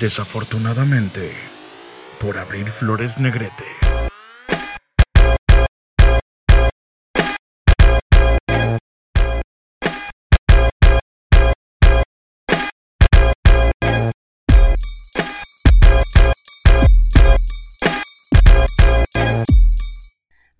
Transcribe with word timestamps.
Desafortunadamente, 0.00 1.32
por 2.20 2.36
abrir 2.36 2.68
Flores 2.70 3.18
Negrete. 3.18 3.64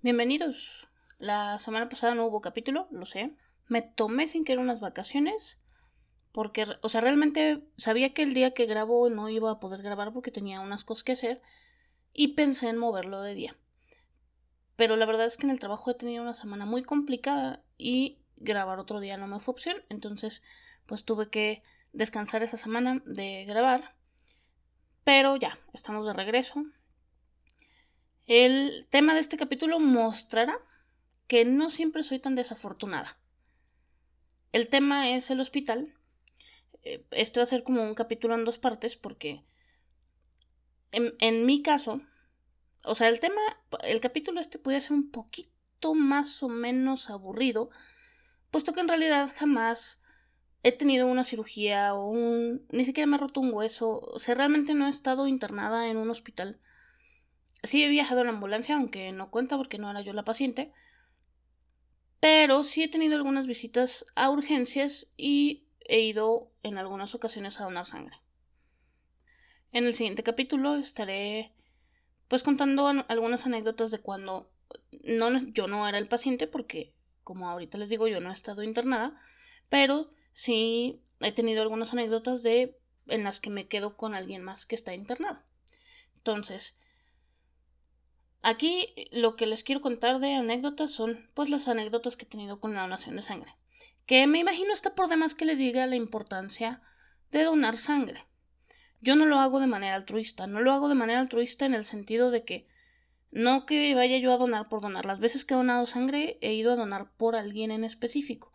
Bienvenidos. 0.01 0.89
La 1.19 1.59
semana 1.59 1.89
pasada 1.89 2.15
no 2.15 2.25
hubo 2.25 2.39
capítulo, 2.39 2.87
lo 2.91 3.05
sé. 3.05 3.35
Me 3.67 3.81
tomé 3.81 4.27
sin 4.27 4.45
querer 4.45 4.59
unas 4.59 4.79
vacaciones 4.79 5.59
porque, 6.37 6.67
o 6.83 6.89
sea, 6.89 7.01
realmente 7.01 7.63
sabía 7.77 8.13
que 8.13 8.21
el 8.21 8.35
día 8.35 8.53
que 8.53 8.67
grabo 8.67 9.09
no 9.09 9.27
iba 9.27 9.49
a 9.49 9.59
poder 9.59 9.81
grabar 9.81 10.13
porque 10.13 10.29
tenía 10.29 10.59
unas 10.61 10.83
cosas 10.83 11.03
que 11.03 11.13
hacer 11.13 11.41
y 12.13 12.35
pensé 12.35 12.69
en 12.69 12.77
moverlo 12.77 13.23
de 13.23 13.33
día. 13.33 13.57
Pero 14.75 14.97
la 14.97 15.07
verdad 15.07 15.25
es 15.25 15.35
que 15.35 15.47
en 15.47 15.49
el 15.49 15.57
trabajo 15.57 15.89
he 15.89 15.95
tenido 15.95 16.21
una 16.21 16.35
semana 16.35 16.67
muy 16.67 16.83
complicada 16.83 17.63
y 17.75 18.19
grabar 18.35 18.77
otro 18.77 18.99
día 18.99 19.17
no 19.17 19.25
me 19.25 19.39
fue 19.39 19.53
opción, 19.53 19.77
entonces 19.89 20.43
pues 20.85 21.05
tuve 21.05 21.31
que 21.31 21.63
descansar 21.91 22.43
esa 22.43 22.57
semana 22.57 23.01
de 23.07 23.43
grabar. 23.45 23.95
Pero 25.03 25.37
ya, 25.37 25.57
estamos 25.73 26.05
de 26.05 26.13
regreso. 26.13 26.63
El 28.27 28.85
tema 28.91 29.15
de 29.15 29.21
este 29.21 29.37
capítulo 29.37 29.79
mostrará 29.79 30.59
que 31.25 31.45
no 31.45 31.71
siempre 31.71 32.03
soy 32.03 32.19
tan 32.19 32.35
desafortunada. 32.35 33.17
El 34.51 34.69
tema 34.69 35.09
es 35.09 35.31
el 35.31 35.39
hospital. 35.39 35.96
Eh, 36.87 37.05
esto 37.11 37.39
va 37.39 37.43
a 37.43 37.53
ser 37.53 37.63
como 37.63 37.83
un 37.83 37.93
capítulo 37.93 38.35
en 38.35 38.45
dos 38.45 38.57
partes 38.57 38.95
porque 38.95 39.43
en, 40.91 41.13
en 41.19 41.45
mi 41.45 41.61
caso, 41.61 42.01
o 42.83 42.95
sea, 42.95 43.09
el 43.09 43.19
tema, 43.19 43.41
el 43.83 43.99
capítulo 43.99 44.39
este 44.39 44.59
puede 44.59 44.79
ser 44.79 44.93
un 44.93 45.11
poquito 45.11 45.93
más 45.93 46.41
o 46.43 46.49
menos 46.49 47.09
aburrido, 47.09 47.69
puesto 48.51 48.73
que 48.73 48.79
en 48.79 48.87
realidad 48.87 49.29
jamás 49.35 50.01
he 50.63 50.71
tenido 50.71 51.07
una 51.07 51.23
cirugía 51.23 51.93
o 51.93 52.09
un... 52.09 52.65
ni 52.71 52.83
siquiera 52.83 53.07
me 53.07 53.17
he 53.17 53.19
roto 53.19 53.41
un 53.41 53.53
hueso, 53.53 53.99
o 53.99 54.19
sea, 54.19 54.35
realmente 54.35 54.73
no 54.73 54.87
he 54.87 54.89
estado 54.89 55.27
internada 55.27 55.89
en 55.89 55.97
un 55.97 56.09
hospital 56.09 56.59
Sí 57.63 57.83
he 57.83 57.89
viajado 57.89 58.21
en 58.21 58.29
ambulancia, 58.29 58.75
aunque 58.75 59.11
no 59.11 59.29
cuenta 59.31 59.57
porque 59.57 59.77
no 59.77 59.89
era 59.89 60.01
yo 60.01 60.13
la 60.13 60.23
paciente. 60.23 60.71
Pero 62.19 62.63
sí 62.63 62.83
he 62.83 62.87
tenido 62.87 63.15
algunas 63.15 63.47
visitas 63.47 64.05
a 64.15 64.29
urgencias 64.29 65.07
y 65.17 65.66
he 65.87 66.01
ido 66.01 66.51
en 66.63 66.77
algunas 66.77 67.15
ocasiones 67.15 67.59
a 67.59 67.63
donar 67.63 67.85
sangre. 67.85 68.17
En 69.71 69.85
el 69.85 69.93
siguiente 69.93 70.23
capítulo 70.23 70.75
estaré 70.75 71.53
pues 72.27 72.43
contando 72.43 72.87
algunas 73.07 73.45
anécdotas 73.45 73.91
de 73.91 73.99
cuando 73.99 74.49
no, 75.03 75.37
yo 75.53 75.67
no 75.67 75.87
era 75.87 75.97
el 75.97 76.07
paciente 76.07 76.47
porque 76.47 76.93
como 77.23 77.49
ahorita 77.49 77.77
les 77.77 77.89
digo 77.89 78.07
yo 78.07 78.19
no 78.19 78.29
he 78.29 78.33
estado 78.33 78.63
internada, 78.63 79.17
pero 79.69 80.11
sí 80.33 81.01
he 81.19 81.31
tenido 81.31 81.61
algunas 81.61 81.93
anécdotas 81.93 82.43
de 82.43 82.77
en 83.07 83.23
las 83.23 83.39
que 83.39 83.49
me 83.49 83.67
quedo 83.67 83.95
con 83.95 84.13
alguien 84.13 84.43
más 84.43 84.65
que 84.65 84.75
está 84.75 84.93
internado. 84.93 85.41
Entonces, 86.17 86.75
Aquí 88.41 88.93
lo 89.11 89.35
que 89.35 89.45
les 89.45 89.63
quiero 89.63 89.81
contar 89.81 90.19
de 90.19 90.33
anécdotas 90.33 90.91
son 90.91 91.29
pues 91.33 91.49
las 91.49 91.67
anécdotas 91.67 92.15
que 92.15 92.25
he 92.25 92.29
tenido 92.29 92.59
con 92.59 92.73
la 92.73 92.81
donación 92.81 93.15
de 93.17 93.21
sangre. 93.21 93.53
Que 94.07 94.25
me 94.25 94.39
imagino 94.39 94.73
está 94.73 94.95
por 94.95 95.09
demás 95.09 95.35
que 95.35 95.45
les 95.45 95.59
diga 95.59 95.85
la 95.85 95.97
importancia 95.97 96.81
de 97.29 97.43
donar 97.43 97.77
sangre. 97.77 98.25
Yo 99.01 99.15
no 99.15 99.25
lo 99.25 99.37
hago 99.37 99.59
de 99.59 99.67
manera 99.67 99.95
altruista, 99.95 100.47
no 100.47 100.61
lo 100.61 100.71
hago 100.71 100.89
de 100.89 100.95
manera 100.95 101.19
altruista 101.19 101.65
en 101.65 101.73
el 101.73 101.85
sentido 101.85 102.31
de 102.31 102.45
que 102.45 102.67
no 103.31 103.65
que 103.65 103.93
vaya 103.93 104.17
yo 104.17 104.31
a 104.33 104.37
donar 104.37 104.69
por 104.69 104.81
donar. 104.81 105.05
Las 105.05 105.19
veces 105.19 105.43
que 105.43 105.53
he 105.53 105.57
donado 105.57 105.85
sangre 105.85 106.37
he 106.41 106.53
ido 106.53 106.71
a 106.71 106.77
donar 106.77 107.11
por 107.17 107.35
alguien 107.35 107.69
en 107.69 107.83
específico. 107.83 108.53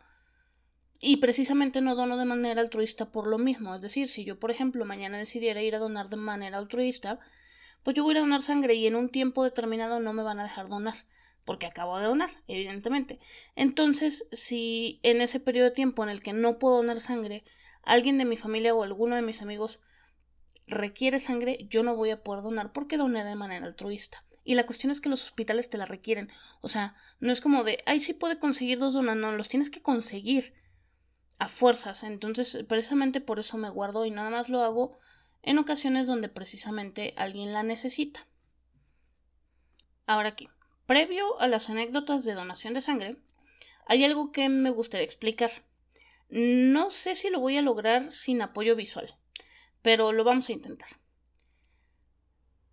Y 1.01 1.19
precisamente 1.19 1.83
no 1.83 1.97
dono 1.97 2.17
de 2.17 2.25
manera 2.25 2.63
altruista 2.63 3.13
por 3.13 3.27
lo 3.27 3.37
mismo. 3.37 3.75
Es 3.75 3.83
decir, 3.83 4.09
si 4.09 4.25
yo, 4.25 4.41
por 4.41 4.51
ejemplo, 4.51 4.87
mañana 4.87 5.19
decidiera 5.19 5.61
ir 5.61 5.75
a 5.75 5.81
donar 5.81 6.09
de 6.09 6.17
manera 6.17 6.57
altruista, 6.57 7.21
pues 7.83 7.95
yo 7.95 8.05
voy 8.05 8.17
a 8.17 8.21
donar 8.21 8.41
sangre 8.41 8.75
y 8.75 8.87
en 8.87 8.97
un 8.97 9.11
tiempo 9.11 9.45
determinado 9.45 10.01
no 10.01 10.15
me 10.15 10.23
van 10.23 10.41
a 10.41 10.45
dejar 10.45 10.69
donar, 10.69 10.95
porque 11.45 11.67
acabo 11.67 11.99
de 11.99 12.07
donar, 12.07 12.31
evidentemente. 12.47 13.19
Entonces, 13.57 14.27
si 14.33 15.01
en 15.03 15.21
ese 15.21 15.41
periodo 15.41 15.69
de 15.69 15.75
tiempo 15.75 16.03
en 16.03 16.09
el 16.09 16.23
que 16.23 16.33
no 16.33 16.59
puedo 16.59 16.77
donar 16.77 17.01
sangre, 17.01 17.45
alguien 17.83 18.19
de 18.19 18.25
mi 18.25 18.37
familia 18.37 18.75
o 18.75 18.83
alguno 18.83 19.17
de 19.17 19.23
mis 19.23 19.43
amigos 19.43 19.81
requiere 20.67 21.19
sangre, 21.19 21.67
yo 21.69 21.83
no 21.83 21.97
voy 21.97 22.11
a 22.11 22.23
poder 22.23 22.43
donar 22.43 22.73
porque 22.73 22.97
doné 22.97 23.25
de 23.25 23.35
manera 23.35 23.67
altruista. 23.67 24.25
Y 24.45 24.55
la 24.55 24.67
cuestión 24.67 24.91
es 24.91 25.01
que 25.01 25.09
los 25.09 25.23
hospitales 25.25 25.71
te 25.71 25.79
la 25.79 25.87
requieren. 25.87 26.31
O 26.61 26.69
sea, 26.69 26.95
no 27.21 27.31
es 27.31 27.41
como 27.41 27.65
de, 27.65 27.83
ay, 27.87 28.01
sí 28.01 28.15
puede 28.15 28.39
conseguir 28.39 28.79
dos 28.79 28.95
donas, 28.95 29.17
no, 29.17 29.33
los 29.33 29.49
tienes 29.49 29.71
que 29.71 29.83
conseguir 29.83 30.55
a 31.39 31.49
fuerzas. 31.49 32.03
Entonces, 32.03 32.65
precisamente 32.69 33.21
por 33.21 33.39
eso 33.39 33.57
me 33.57 33.71
guardo 33.71 34.05
y 34.05 34.11
nada 34.11 34.31
más 34.31 34.49
lo 34.49 34.63
hago 34.63 34.97
en 35.43 35.59
ocasiones 35.59 36.07
donde 36.07 36.29
precisamente 36.29 37.15
alguien 37.17 37.53
la 37.53 37.63
necesita. 37.63 38.27
Ahora 40.07 40.31
aquí, 40.31 40.49
previo 40.93 41.41
a 41.41 41.49
las 41.49 41.71
anécdotas 41.71 42.23
de 42.23 42.35
donación 42.35 42.75
de 42.75 42.83
sangre, 42.83 43.17
hay 43.87 44.05
algo 44.05 44.31
que 44.31 44.51
me 44.51 44.69
gustaría 44.69 45.07
explicar. 45.07 45.51
No 46.29 46.91
sé 46.91 47.15
si 47.15 47.31
lo 47.31 47.41
voy 47.41 47.57
a 47.57 47.63
lograr 47.63 48.13
sin 48.13 48.43
apoyo 48.43 48.77
visual, 48.77 49.17
pero 49.81 50.13
lo 50.13 50.23
vamos 50.23 50.51
a 50.51 50.53
intentar. 50.53 50.91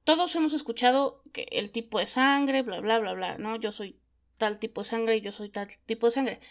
Todos 0.03 0.35
hemos 0.35 0.52
escuchado 0.52 1.24
que 1.31 1.47
el 1.50 1.72
tipo 1.72 1.97
de 1.97 2.07
sangre, 2.07 2.62
bla, 2.62 2.81
bla, 2.81 3.00
bla, 3.00 3.13
bla, 3.13 3.38
¿no? 3.38 3.56
Yo 3.56 3.72
soy 3.72 3.97
tal 4.38 4.59
tipo 4.59 4.81
de 4.81 4.90
sangre 4.90 5.16
y 5.16 5.22
yo 5.22 5.31
soy 5.31 5.47
tal 5.47 5.69
tipo 5.86 6.07
de 6.07 6.12
sangre. 6.12 6.41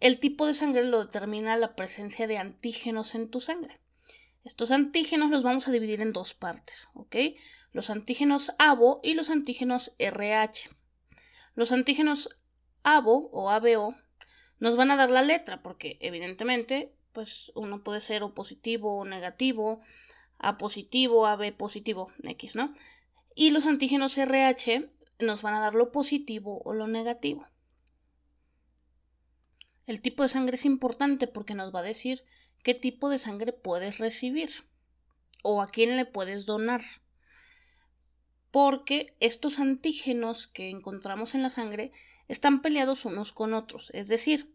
El 0.00 0.20
tipo 0.20 0.46
de 0.46 0.52
sangre 0.52 0.84
lo 0.84 1.02
determina 1.02 1.56
la 1.56 1.74
presencia 1.76 2.26
de 2.26 2.36
antígenos 2.36 3.14
en 3.14 3.30
tu 3.30 3.40
sangre. 3.40 3.80
Estos 4.44 4.70
antígenos 4.70 5.30
los 5.30 5.42
vamos 5.42 5.66
a 5.66 5.72
dividir 5.72 6.02
en 6.02 6.12
dos 6.12 6.34
partes, 6.34 6.88
¿ok? 6.92 7.16
Los 7.72 7.88
antígenos 7.88 8.52
ABO 8.58 9.00
y 9.02 9.14
los 9.14 9.30
antígenos 9.30 9.94
RH. 9.96 10.68
Los 11.56 11.72
antígenos 11.72 12.28
ABO 12.84 13.30
o 13.32 13.50
ABO 13.50 13.96
nos 14.60 14.76
van 14.76 14.90
a 14.90 14.96
dar 14.96 15.10
la 15.10 15.22
letra, 15.22 15.62
porque 15.62 15.98
evidentemente, 16.00 16.94
pues 17.12 17.50
uno 17.54 17.82
puede 17.82 18.00
ser 18.00 18.22
o 18.22 18.34
positivo 18.34 18.98
o 18.98 19.04
negativo, 19.04 19.80
A 20.38 20.58
positivo, 20.58 21.26
AB 21.26 21.56
positivo, 21.56 22.12
X, 22.22 22.56
¿no? 22.56 22.74
Y 23.34 23.50
los 23.50 23.64
antígenos 23.64 24.18
RH 24.18 24.90
nos 25.18 25.40
van 25.40 25.54
a 25.54 25.60
dar 25.60 25.74
lo 25.74 25.90
positivo 25.92 26.60
o 26.62 26.74
lo 26.74 26.86
negativo. 26.86 27.48
El 29.86 30.00
tipo 30.00 30.22
de 30.24 30.28
sangre 30.28 30.56
es 30.56 30.66
importante 30.66 31.26
porque 31.26 31.54
nos 31.54 31.74
va 31.74 31.80
a 31.80 31.90
decir 31.90 32.22
qué 32.62 32.74
tipo 32.74 33.08
de 33.08 33.18
sangre 33.18 33.54
puedes 33.54 33.96
recibir 33.96 34.50
o 35.42 35.62
a 35.62 35.68
quién 35.68 35.96
le 35.96 36.04
puedes 36.04 36.44
donar. 36.44 36.82
Porque 38.56 39.14
estos 39.20 39.58
antígenos 39.58 40.46
que 40.46 40.70
encontramos 40.70 41.34
en 41.34 41.42
la 41.42 41.50
sangre 41.50 41.92
están 42.26 42.62
peleados 42.62 43.04
unos 43.04 43.34
con 43.34 43.52
otros. 43.52 43.90
Es 43.92 44.08
decir, 44.08 44.50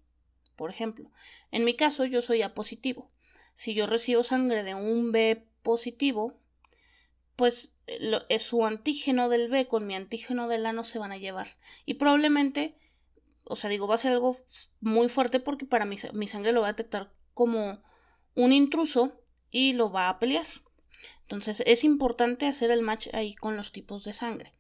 por 0.56 0.72
ejemplo, 0.72 1.12
en 1.52 1.66
mi 1.66 1.76
caso 1.76 2.06
yo 2.06 2.24
soy 2.24 2.42
A 2.42 2.56
positivo. 2.56 3.12
Si 3.54 3.76
yo 3.76 3.86
recibo 3.86 4.24
sangre 4.24 4.64
de 4.64 4.74
un 4.74 5.12
B 5.12 5.46
positivo, 5.62 6.40
pues 7.36 7.76
es 7.86 8.42
su 8.42 8.66
antígeno 8.66 9.30
del 9.30 9.52
B 9.52 9.68
con 9.68 9.86
mi 9.86 9.94
antígeno 9.94 10.48
del 10.48 10.66
A 10.66 10.74
no 10.74 10.84
se 10.84 10.98
van 10.98 11.12
a 11.12 11.18
llevar. 11.18 11.60
Y 11.86 11.94
probablemente 11.94 12.76
o 13.44 13.56
sea, 13.56 13.70
digo, 13.70 13.88
va 13.88 13.94
a 13.94 14.00
ser 14.00 14.14
algo 14.14 14.36
muy 14.80 15.10
fuerte 15.10 15.40
porque 15.40 15.68
para 15.68 15.86
mi, 15.86 15.98
mi 16.14 16.28
sangre 16.28 16.54
lo 16.54 16.62
va 16.62 16.70
a 16.70 16.74
detectar 16.74 17.14
como 17.36 17.84
un 18.34 18.52
intruso 18.52 19.22
y 19.52 19.74
lo 19.74 19.92
va 19.92 20.10
a 20.10 20.18
pelear. 20.18 20.48
Entonces 21.22 21.64
es 21.66 21.84
importante 21.84 22.48
hacer 22.48 22.72
el 22.72 22.82
match 22.82 23.08
ahí 23.14 23.36
con 23.36 23.58
los 23.58 23.72
tipos 23.72 24.04
de 24.04 24.14
sangre. 24.14 24.54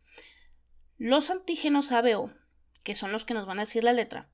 Los 0.98 1.30
antígenos 1.30 1.92
ABO, 1.92 2.32
que 2.84 2.96
son 2.96 3.12
los 3.12 3.26
que 3.26 3.34
nos 3.34 3.46
van 3.46 3.60
a 3.60 3.64
decir 3.64 3.84
la 3.84 3.94
letra, 3.94 4.30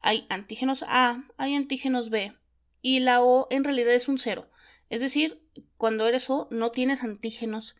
hay 0.00 0.26
antígenos 0.30 0.84
A, 0.88 1.24
hay 1.36 1.54
antígenos 1.54 2.10
B 2.10 2.34
y 2.82 3.00
la 3.00 3.22
O 3.22 3.46
en 3.50 3.64
realidad 3.64 3.94
es 3.94 4.08
un 4.08 4.18
cero. 4.18 4.48
Es 4.88 5.00
decir, 5.00 5.46
cuando 5.76 6.06
eres 6.06 6.30
O 6.30 6.48
no 6.50 6.70
tienes 6.70 7.02
antígenos 7.02 7.76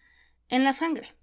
en 0.49 0.65
la 0.65 0.75
sangre 0.75 1.15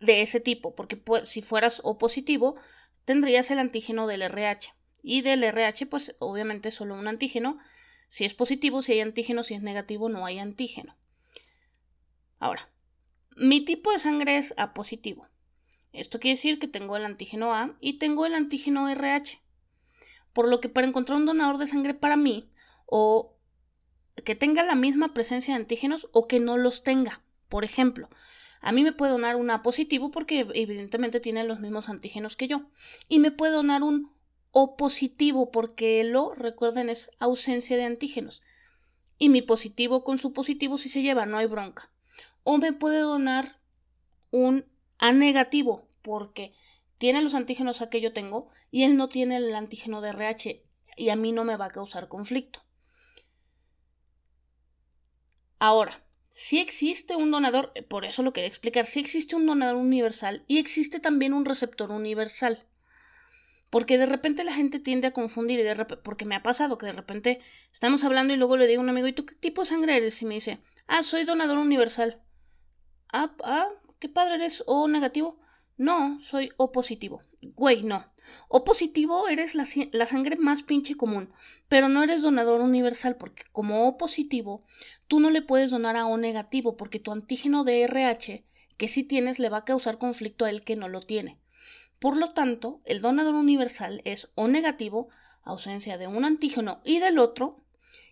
de 0.00 0.22
ese 0.22 0.40
tipo, 0.40 0.74
porque 0.74 1.00
si 1.24 1.42
fueras 1.42 1.80
O 1.84 1.98
positivo, 1.98 2.56
tendrías 3.04 3.50
el 3.50 3.58
antígeno 3.58 4.06
del 4.06 4.22
RH. 4.22 4.74
Y 5.02 5.22
del 5.22 5.42
RH, 5.42 5.86
pues 5.86 6.14
obviamente 6.20 6.70
solo 6.70 6.94
un 6.94 7.08
antígeno. 7.08 7.58
Si 8.08 8.24
es 8.24 8.34
positivo, 8.34 8.82
si 8.82 8.92
hay 8.92 9.00
antígeno, 9.00 9.42
si 9.42 9.54
es 9.54 9.62
negativo, 9.62 10.08
no 10.08 10.24
hay 10.24 10.38
antígeno. 10.38 10.96
Ahora, 12.42 12.68
mi 13.36 13.64
tipo 13.64 13.92
de 13.92 14.00
sangre 14.00 14.36
es 14.36 14.52
A 14.56 14.74
positivo. 14.74 15.28
Esto 15.92 16.18
quiere 16.18 16.34
decir 16.34 16.58
que 16.58 16.66
tengo 16.66 16.96
el 16.96 17.04
antígeno 17.04 17.54
A 17.54 17.76
y 17.78 18.00
tengo 18.00 18.26
el 18.26 18.34
antígeno 18.34 18.88
RH. 18.88 19.40
Por 20.32 20.48
lo 20.48 20.60
que 20.60 20.68
para 20.68 20.88
encontrar 20.88 21.18
un 21.18 21.24
donador 21.24 21.56
de 21.58 21.68
sangre 21.68 21.94
para 21.94 22.16
mí, 22.16 22.50
o 22.84 23.36
que 24.24 24.34
tenga 24.34 24.64
la 24.64 24.74
misma 24.74 25.14
presencia 25.14 25.54
de 25.54 25.60
antígenos 25.60 26.08
o 26.12 26.26
que 26.26 26.40
no 26.40 26.58
los 26.58 26.82
tenga. 26.82 27.22
Por 27.48 27.62
ejemplo, 27.62 28.08
a 28.60 28.72
mí 28.72 28.82
me 28.82 28.92
puede 28.92 29.12
donar 29.12 29.36
un 29.36 29.48
A 29.52 29.62
positivo 29.62 30.10
porque 30.10 30.44
evidentemente 30.52 31.20
tiene 31.20 31.44
los 31.44 31.60
mismos 31.60 31.88
antígenos 31.88 32.34
que 32.34 32.48
yo. 32.48 32.62
Y 33.08 33.20
me 33.20 33.30
puede 33.30 33.52
donar 33.52 33.84
un 33.84 34.10
O 34.50 34.76
positivo 34.76 35.52
porque 35.52 36.00
el 36.00 36.16
O, 36.16 36.34
recuerden, 36.34 36.88
es 36.88 37.12
ausencia 37.20 37.76
de 37.76 37.84
antígenos. 37.84 38.42
Y 39.16 39.28
mi 39.28 39.42
positivo 39.42 40.02
con 40.02 40.18
su 40.18 40.32
positivo 40.32 40.76
si 40.76 40.88
se 40.88 41.02
lleva, 41.02 41.24
no 41.24 41.38
hay 41.38 41.46
bronca. 41.46 41.92
O 42.44 42.58
me 42.58 42.72
puede 42.72 43.00
donar 43.00 43.60
un 44.30 44.66
A 44.98 45.12
negativo 45.12 45.88
porque 46.02 46.54
tiene 46.98 47.22
los 47.22 47.34
antígenos 47.34 47.82
a 47.82 47.90
que 47.90 48.00
yo 48.00 48.12
tengo 48.12 48.48
y 48.70 48.84
él 48.84 48.96
no 48.96 49.08
tiene 49.08 49.36
el 49.36 49.54
antígeno 49.54 50.00
de 50.00 50.10
RH 50.10 50.64
y 50.96 51.08
a 51.08 51.16
mí 51.16 51.32
no 51.32 51.44
me 51.44 51.56
va 51.56 51.66
a 51.66 51.70
causar 51.70 52.08
conflicto. 52.08 52.62
Ahora, 55.58 56.04
si 56.28 56.58
existe 56.58 57.14
un 57.14 57.30
donador, 57.30 57.72
eh, 57.74 57.82
por 57.82 58.04
eso 58.04 58.22
lo 58.22 58.32
quería 58.32 58.48
explicar, 58.48 58.86
si 58.86 59.00
existe 59.00 59.36
un 59.36 59.46
donador 59.46 59.76
universal 59.76 60.44
y 60.48 60.58
existe 60.58 60.98
también 60.98 61.34
un 61.34 61.44
receptor 61.44 61.92
universal. 61.92 62.66
Porque 63.70 63.98
de 63.98 64.06
repente 64.06 64.44
la 64.44 64.54
gente 64.54 64.80
tiende 64.80 65.08
a 65.08 65.12
confundir 65.12 65.60
y 65.60 65.62
de 65.62 65.74
repente, 65.74 66.02
porque 66.02 66.24
me 66.24 66.34
ha 66.34 66.42
pasado 66.42 66.78
que 66.78 66.86
de 66.86 66.92
repente 66.92 67.40
estamos 67.72 68.02
hablando 68.04 68.34
y 68.34 68.36
luego 68.36 68.56
le 68.56 68.66
digo 68.66 68.80
a 68.80 68.84
un 68.84 68.90
amigo, 68.90 69.06
¿y 69.06 69.12
tú 69.12 69.24
qué 69.24 69.34
tipo 69.34 69.62
de 69.62 69.68
sangre 69.68 69.96
eres? 69.96 70.20
Y 70.22 70.24
me 70.24 70.34
dice, 70.34 70.60
ah, 70.86 71.02
soy 71.02 71.24
donador 71.24 71.58
universal. 71.58 72.22
Ah, 73.12 73.34
ah, 73.44 73.68
qué 73.98 74.08
padre 74.08 74.36
eres, 74.36 74.64
O 74.66 74.88
negativo. 74.88 75.38
No, 75.76 76.18
soy 76.18 76.48
O 76.56 76.72
positivo. 76.72 77.22
Güey, 77.42 77.82
no. 77.82 78.12
O 78.48 78.64
positivo 78.64 79.28
eres 79.28 79.54
la, 79.54 79.66
la, 79.92 80.06
sangre 80.06 80.36
más 80.36 80.62
pinche 80.62 80.94
común, 80.94 81.32
pero 81.68 81.88
no 81.88 82.02
eres 82.02 82.22
donador 82.22 82.60
universal 82.60 83.16
porque 83.16 83.44
como 83.52 83.88
O 83.88 83.96
positivo, 83.96 84.64
tú 85.08 85.20
no 85.20 85.30
le 85.30 85.42
puedes 85.42 85.70
donar 85.70 85.96
a 85.96 86.06
O 86.06 86.16
negativo 86.16 86.76
porque 86.76 87.00
tu 87.00 87.12
antígeno 87.12 87.64
de 87.64 87.82
RH, 87.82 88.46
que 88.76 88.88
sí 88.88 89.02
tienes, 89.02 89.38
le 89.38 89.48
va 89.48 89.58
a 89.58 89.64
causar 89.64 89.98
conflicto 89.98 90.44
a 90.44 90.50
él 90.50 90.62
que 90.62 90.76
no 90.76 90.88
lo 90.88 91.00
tiene. 91.00 91.38
Por 91.98 92.16
lo 92.16 92.32
tanto, 92.32 92.80
el 92.84 93.00
donador 93.00 93.34
universal 93.34 94.02
es 94.04 94.30
O 94.34 94.48
negativo, 94.48 95.08
ausencia 95.42 95.98
de 95.98 96.06
un 96.06 96.24
antígeno 96.24 96.80
y 96.84 96.98
del 96.98 97.18
otro, 97.18 97.64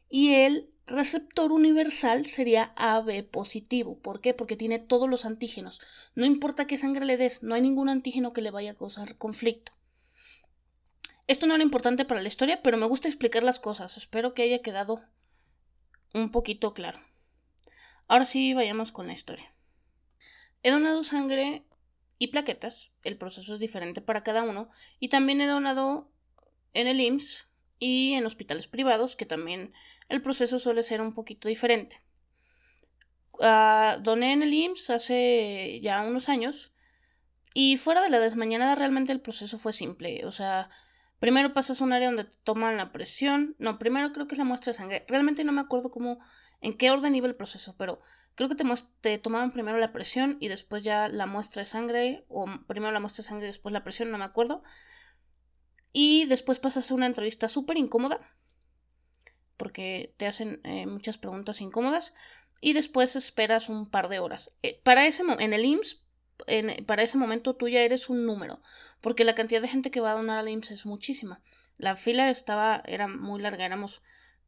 y 0.08 0.35
el 0.35 0.69
receptor 0.90 1.52
universal 1.52 2.26
sería 2.26 2.72
AB 2.76 3.25
positivo. 3.25 3.98
¿Por 3.98 4.20
qué? 4.20 4.34
Porque 4.34 4.56
tiene 4.56 4.78
todos 4.78 5.08
los 5.08 5.25
antígenos. 5.25 5.81
No 6.14 6.26
importa 6.26 6.66
qué 6.66 6.76
sangre 6.76 7.04
le 7.06 7.16
des, 7.16 7.42
no 7.42 7.54
hay 7.54 7.62
ningún 7.62 7.88
antígeno 7.88 8.32
que 8.32 8.42
le 8.42 8.50
vaya 8.50 8.72
a 8.72 8.76
causar 8.76 9.16
conflicto. 9.16 9.72
Esto 11.26 11.46
no 11.46 11.54
era 11.54 11.62
importante 11.62 12.04
para 12.04 12.20
la 12.22 12.28
historia, 12.28 12.60
pero 12.62 12.76
me 12.76 12.87
gusta 12.87 13.08
explicar 13.08 13.42
las 13.42 13.60
cosas. 13.60 13.96
Espero 13.96 14.34
que 14.34 14.42
haya 14.42 14.62
quedado 14.62 15.02
un 16.12 16.31
poquito 16.31 16.75
claro. 16.75 16.98
Ahora 18.08 18.25
sí, 18.25 18.52
vayamos 18.54 18.90
con 18.90 19.06
la 19.06 19.12
historia. 19.12 19.54
He 20.62 20.70
donado 20.72 21.04
sangre 21.04 21.64
y 22.19 22.28
plaquetas. 22.28 22.90
El 23.04 23.16
proceso 23.16 23.54
es 23.54 23.60
diferente 23.60 24.00
para 24.00 24.22
cada 24.22 24.42
uno. 24.42 24.69
Y 24.98 25.08
también 25.08 25.40
he 25.40 25.46
donado 25.46 26.10
en 26.72 26.88
el 26.88 27.00
IMSS 27.00 27.50
y 27.81 28.12
en 28.12 28.27
hospitales 28.27 28.69
privados, 28.69 29.17
que 29.17 29.27
también 29.27 29.73
el 30.09 30.23
proceso 30.23 30.61
suele 30.61 30.85
ser 30.85 31.00
un 31.00 31.12
poquito 31.12 31.49
diferente. 31.49 32.00
Uh, 33.32 34.00
doné 34.03 34.32
en 34.32 34.43
el 34.43 34.53
IMSS 34.53 34.91
hace 34.91 35.81
ya 35.82 36.03
unos 36.03 36.29
años 36.29 36.75
y 37.55 37.79
fuera 37.79 38.03
de 38.03 38.11
la 38.11 38.21
desmañanada 38.21 38.75
realmente 38.75 39.12
el 39.12 39.21
proceso 39.21 39.56
fue 39.56 39.73
simple. 39.73 40.27
O 40.27 40.31
sea, 40.31 40.69
primero 41.19 41.55
pasas 41.55 41.81
a 41.81 41.85
un 41.85 41.94
área 41.94 42.09
donde 42.09 42.25
te 42.25 42.37
toman 42.44 42.77
la 42.77 42.93
presión. 42.93 43.56
No, 43.59 43.79
primero 43.79 44.12
creo 44.12 44.29
que 44.29 44.35
es 44.35 44.38
la 44.38 44.44
muestra 44.44 44.73
de 44.73 44.76
sangre. 44.76 45.06
Realmente 45.09 45.43
no 45.44 45.53
me 45.53 45.62
acuerdo 45.62 45.91
cómo, 45.91 46.19
en 46.61 46.76
qué 46.76 46.91
orden 46.91 47.15
iba 47.15 47.26
el 47.26 47.35
proceso, 47.35 47.75
pero 47.79 47.99
creo 48.35 48.50
que 48.50 48.56
te, 48.56 48.65
te 49.00 49.17
tomaban 49.17 49.53
primero 49.53 49.79
la 49.79 49.93
presión 49.93 50.37
y 50.38 50.49
después 50.49 50.85
ya 50.85 51.09
la 51.09 51.25
muestra 51.25 51.61
de 51.61 51.67
sangre, 51.67 52.26
o 52.29 52.47
primero 52.69 52.93
la 52.93 53.00
muestra 53.00 53.23
de 53.23 53.29
sangre 53.29 53.47
y 53.47 53.49
después 53.49 53.73
la 53.73 53.85
presión, 53.85 54.11
no 54.11 54.19
me 54.19 54.25
acuerdo. 54.25 54.62
Y 55.92 56.26
después 56.26 56.60
pasas 56.60 56.90
una 56.90 57.06
entrevista 57.06 57.48
súper 57.48 57.76
incómoda, 57.76 58.20
porque 59.56 60.14
te 60.16 60.26
hacen 60.26 60.60
eh, 60.64 60.87
muchas 60.87 61.19
preguntas 61.19 61.60
incómodas, 61.60 62.14
y 62.60 62.75
después 62.75 63.16
esperas 63.16 63.69
un 63.69 63.87
par 63.87 64.08
de 64.08 64.19
horas. 64.19 64.54
Eh, 64.62 64.81
para 64.82 65.06
ese 65.06 65.22
en 65.38 65.52
el 65.52 65.64
IMSS, 65.64 66.02
para 66.87 67.02
ese 67.02 67.19
momento 67.19 67.54
tú 67.54 67.69
ya 67.69 67.81
eres 67.81 68.08
un 68.08 68.25
número, 68.25 68.60
porque 69.00 69.25
la 69.25 69.34
cantidad 69.34 69.60
de 69.60 69.69
gente 69.69 69.90
que 69.90 70.00
va 70.00 70.12
a 70.12 70.16
donar 70.16 70.38
al 70.38 70.48
IMSS 70.48 70.70
es 70.70 70.87
muchísima. 70.87 71.42
La 71.76 71.96
fila 71.96 72.31
estaba, 72.31 72.82
era 72.87 73.08
muy 73.08 73.40
larga, 73.40 73.64
éramos, 73.64 74.02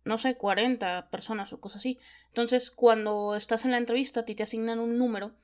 no 0.05 0.19
sé, 0.19 0.37
40 0.37 1.11
personas 1.11 1.53
o 1.53 1.61
cosas 1.61 1.79
así. 1.79 1.99
Entonces, 2.29 2.71
cuando 2.71 3.35
estás 3.37 3.65
en 3.65 3.71
la 3.71 3.79
entrevista, 3.79 4.21
a 4.21 4.25
ti 4.25 4.35
te 4.35 4.43
asignan 4.43 4.81
un 4.81 4.99
número 4.99 5.35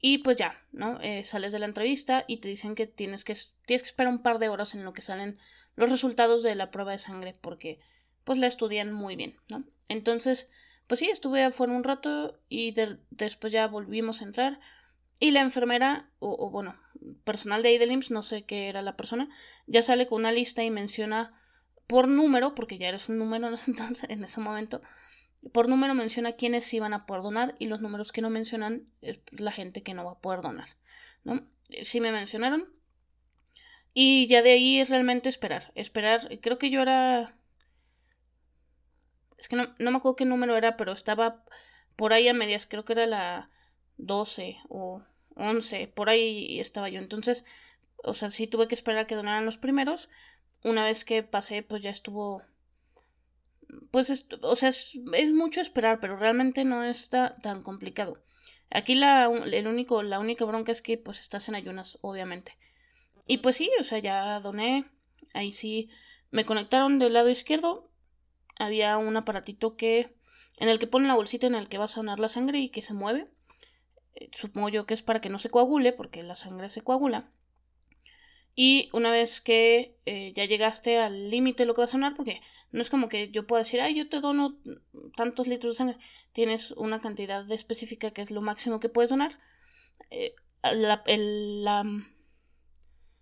y 0.00 0.18
pues 0.18 0.36
ya, 0.36 0.62
¿no? 0.72 0.98
Eh, 1.00 1.24
sales 1.24 1.52
de 1.52 1.58
la 1.58 1.66
entrevista 1.66 2.24
y 2.26 2.38
te 2.38 2.48
dicen 2.48 2.74
que 2.74 2.86
tienes, 2.86 3.24
que 3.24 3.34
tienes 3.66 3.82
que 3.82 3.88
esperar 3.88 4.12
un 4.12 4.22
par 4.22 4.38
de 4.38 4.48
horas 4.48 4.74
en 4.74 4.84
lo 4.84 4.92
que 4.92 5.02
salen 5.02 5.38
los 5.76 5.90
resultados 5.90 6.42
de 6.42 6.54
la 6.54 6.70
prueba 6.70 6.92
de 6.92 6.98
sangre 6.98 7.36
porque 7.40 7.78
pues 8.24 8.38
la 8.38 8.46
estudian 8.46 8.92
muy 8.92 9.16
bien, 9.16 9.36
¿no? 9.50 9.64
Entonces, 9.88 10.48
pues 10.86 11.00
sí, 11.00 11.06
estuve 11.06 11.42
afuera 11.42 11.72
un 11.72 11.84
rato 11.84 12.40
y 12.48 12.74
después 13.10 13.52
ya 13.52 13.66
volvimos 13.66 14.20
a 14.20 14.24
entrar 14.24 14.60
y 15.18 15.32
la 15.32 15.40
enfermera, 15.40 16.10
o, 16.18 16.50
bueno, 16.50 16.74
personal 17.24 17.62
de 17.62 17.68
ahí 17.68 17.78
del 17.78 17.92
IMSS, 17.92 18.10
no 18.10 18.22
sé 18.22 18.44
qué 18.44 18.68
era 18.68 18.80
la 18.80 18.96
persona, 18.96 19.28
ya 19.66 19.82
sale 19.82 20.06
con 20.06 20.20
una 20.20 20.32
lista 20.32 20.64
y 20.64 20.70
menciona 20.70 21.34
por 21.86 22.08
número, 22.08 22.54
porque 22.54 22.78
ya 22.78 22.88
eres 22.88 23.10
un 23.10 23.18
número 23.18 23.48
entonces, 23.48 24.04
en 24.08 24.24
ese 24.24 24.40
momento, 24.40 24.80
por 25.52 25.68
número 25.68 25.94
menciona 25.94 26.32
quiénes 26.32 26.72
iban 26.74 26.92
a 26.92 27.06
poder 27.06 27.22
donar 27.22 27.54
y 27.58 27.66
los 27.66 27.80
números 27.80 28.12
que 28.12 28.22
no 28.22 28.30
mencionan 28.30 28.86
es 29.00 29.20
la 29.32 29.52
gente 29.52 29.82
que 29.82 29.94
no 29.94 30.04
va 30.04 30.12
a 30.12 30.20
poder 30.20 30.42
donar, 30.42 30.68
¿no? 31.24 31.46
Sí 31.82 32.00
me 32.00 32.12
mencionaron. 32.12 32.68
Y 33.92 34.26
ya 34.28 34.42
de 34.42 34.52
ahí 34.52 34.80
es 34.80 34.90
realmente 34.90 35.28
esperar, 35.28 35.72
esperar, 35.74 36.28
creo 36.40 36.58
que 36.58 36.70
yo 36.70 36.82
era... 36.82 37.34
Es 39.38 39.48
que 39.48 39.56
no, 39.56 39.74
no 39.78 39.90
me 39.90 39.96
acuerdo 39.96 40.16
qué 40.16 40.26
número 40.26 40.56
era, 40.56 40.76
pero 40.76 40.92
estaba 40.92 41.44
por 41.96 42.12
ahí 42.12 42.28
a 42.28 42.34
medias, 42.34 42.66
creo 42.66 42.84
que 42.84 42.92
era 42.92 43.06
la 43.06 43.50
12 43.96 44.58
o 44.68 45.02
11, 45.36 45.88
por 45.88 46.10
ahí 46.10 46.60
estaba 46.60 46.88
yo. 46.88 46.98
Entonces, 47.00 47.44
o 48.04 48.14
sea, 48.14 48.30
sí 48.30 48.46
tuve 48.46 48.68
que 48.68 48.74
esperar 48.74 49.00
a 49.00 49.06
que 49.06 49.14
donaran 49.14 49.44
los 49.44 49.58
primeros. 49.58 50.10
Una 50.62 50.84
vez 50.84 51.04
que 51.04 51.22
pasé, 51.22 51.62
pues 51.62 51.82
ya 51.82 51.90
estuvo 51.90 52.42
pues, 53.90 54.26
o 54.42 54.56
sea, 54.56 54.68
es, 54.68 55.30
mucho 55.32 55.60
esperar, 55.60 56.00
pero 56.00 56.16
realmente 56.16 56.64
no 56.64 56.82
está 56.84 57.36
tan 57.42 57.62
complicado. 57.62 58.22
Aquí 58.70 58.94
la, 58.94 59.26
el 59.26 59.66
único, 59.66 60.02
la 60.02 60.20
única 60.20 60.44
bronca 60.44 60.72
es 60.72 60.82
que 60.82 60.96
pues 60.96 61.20
estás 61.20 61.48
en 61.48 61.56
ayunas, 61.56 61.98
obviamente. 62.02 62.56
Y 63.26 63.38
pues 63.38 63.56
sí, 63.56 63.70
o 63.80 63.84
sea, 63.84 63.98
ya 63.98 64.40
doné. 64.40 64.84
Ahí 65.34 65.52
sí 65.52 65.90
me 66.30 66.44
conectaron 66.44 66.98
del 66.98 67.12
lado 67.12 67.30
izquierdo. 67.30 67.90
Había 68.58 68.96
un 68.98 69.16
aparatito 69.16 69.76
que 69.76 70.16
en 70.58 70.68
el 70.68 70.78
que 70.78 70.86
ponen 70.86 71.08
la 71.08 71.14
bolsita 71.14 71.46
en 71.46 71.54
el 71.54 71.68
que 71.68 71.78
vas 71.78 71.96
a 71.96 72.00
donar 72.00 72.20
la 72.20 72.28
sangre 72.28 72.58
y 72.58 72.68
que 72.68 72.82
se 72.82 72.94
mueve. 72.94 73.30
Eh, 74.14 74.30
supongo 74.32 74.68
yo 74.68 74.86
que 74.86 74.94
es 74.94 75.02
para 75.02 75.20
que 75.20 75.30
no 75.30 75.38
se 75.38 75.50
coagule, 75.50 75.92
porque 75.92 76.22
la 76.22 76.34
sangre 76.34 76.68
se 76.68 76.82
coagula. 76.82 77.32
Y 78.54 78.90
una 78.92 79.10
vez 79.10 79.40
que 79.40 79.96
eh, 80.06 80.32
ya 80.34 80.44
llegaste 80.44 80.98
al 80.98 81.30
límite 81.30 81.62
de 81.62 81.66
lo 81.66 81.74
que 81.74 81.82
vas 81.82 81.94
a 81.94 81.98
donar, 81.98 82.16
porque 82.16 82.40
no 82.72 82.80
es 82.80 82.90
como 82.90 83.08
que 83.08 83.30
yo 83.30 83.46
pueda 83.46 83.62
decir, 83.62 83.80
ay, 83.80 83.94
yo 83.94 84.08
te 84.08 84.20
dono 84.20 84.58
tantos 85.16 85.46
litros 85.46 85.74
de 85.74 85.76
sangre, 85.76 85.98
tienes 86.32 86.72
una 86.72 87.00
cantidad 87.00 87.50
específica 87.50 88.10
que 88.10 88.22
es 88.22 88.30
lo 88.30 88.40
máximo 88.42 88.80
que 88.80 88.88
puedes 88.88 89.10
donar. 89.10 89.38
Eh, 90.10 90.34
el, 90.62 91.66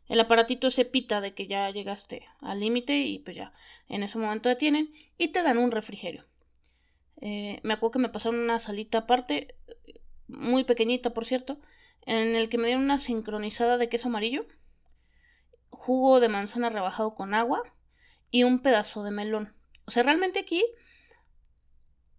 el 0.09 0.21
aparatito 0.21 0.71
se 0.71 0.85
pita 0.85 1.21
de 1.21 1.35
que 1.35 1.47
ya 1.47 1.71
llegaste 1.71 2.27
al 2.41 2.61
límite 2.61 2.99
y 3.01 3.19
pues 3.19 3.37
ya 3.37 3.53
en 3.89 4.03
ese 4.03 4.19
momento 4.19 4.49
detienen 4.49 4.91
y 5.19 5.29
te 5.29 5.43
dan 5.43 5.59
un 5.59 5.71
refrigerio. 5.71 6.25
Eh, 7.21 7.61
me 7.63 7.75
acuerdo 7.75 7.93
que 7.93 7.99
me 7.99 8.09
pasaron 8.09 8.41
una 8.41 8.59
salita 8.59 8.99
aparte, 8.99 9.55
muy 10.27 10.65
pequeñita 10.65 11.13
por 11.13 11.27
cierto, 11.27 11.61
en 12.07 12.35
el 12.37 12.49
que 12.49 12.59
me 12.59 12.69
dieron 12.69 12.85
una 12.85 12.99
sincronizada 12.99 13.77
de 13.77 13.89
queso 13.89 14.09
amarillo 14.09 14.47
jugo 15.71 16.21
de 16.21 16.29
manzana 16.29 16.69
rebajado 16.69 17.15
con 17.15 17.35
agua 17.35 17.63
y 18.31 18.45
un 18.45 18.61
pedazo 18.61 19.03
de 19.03 19.11
melón. 19.11 19.55
O 19.87 19.91
sea, 19.91 20.03
realmente 20.03 20.41
aquí 20.41 20.65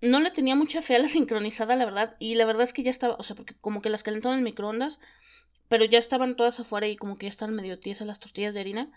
no 0.02 0.20
le 0.20 0.32
tenía 0.32 0.56
mucha 0.56 0.82
fe 0.82 0.96
a 0.96 1.00
la 1.00 1.08
sincronizada, 1.08 1.76
la 1.76 1.86
verdad. 1.86 2.16
Y 2.20 2.36
la 2.36 2.46
verdad 2.46 2.64
es 2.64 2.74
que 2.74 2.84
ya 2.84 2.92
estaba, 2.92 3.16
o 3.16 3.24
sea, 3.24 3.36
porque 3.36 3.56
como 3.56 3.82
que 3.82 3.90
las 3.90 4.04
calentaron 4.04 4.38
en 4.38 4.44
microondas, 4.44 5.00
pero 5.68 5.86
ya 5.86 6.00
estaban 6.00 6.36
todas 6.36 6.60
afuera 6.60 6.88
y 6.88 6.96
como 6.96 7.18
que 7.18 7.28
ya 7.28 7.32
están 7.32 7.54
medio 7.54 7.80
tiesas 7.80 8.08
las 8.08 8.20
tortillas 8.20 8.54
de 8.54 8.62
harina. 8.62 8.92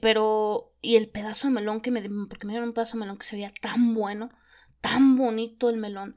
pero, 0.00 0.72
y 0.80 0.96
el 0.96 1.08
pedazo 1.08 1.48
de 1.48 1.54
melón 1.54 1.80
que 1.80 1.90
me 1.90 2.02
porque 2.28 2.46
me 2.46 2.52
dieron 2.52 2.70
un 2.70 2.74
pedazo 2.74 2.94
de 2.94 3.00
melón 3.00 3.18
que 3.18 3.26
se 3.26 3.36
veía 3.36 3.52
tan 3.60 3.94
bueno, 3.94 4.30
tan 4.80 5.16
bonito 5.16 5.70
el 5.70 5.76
melón, 5.76 6.16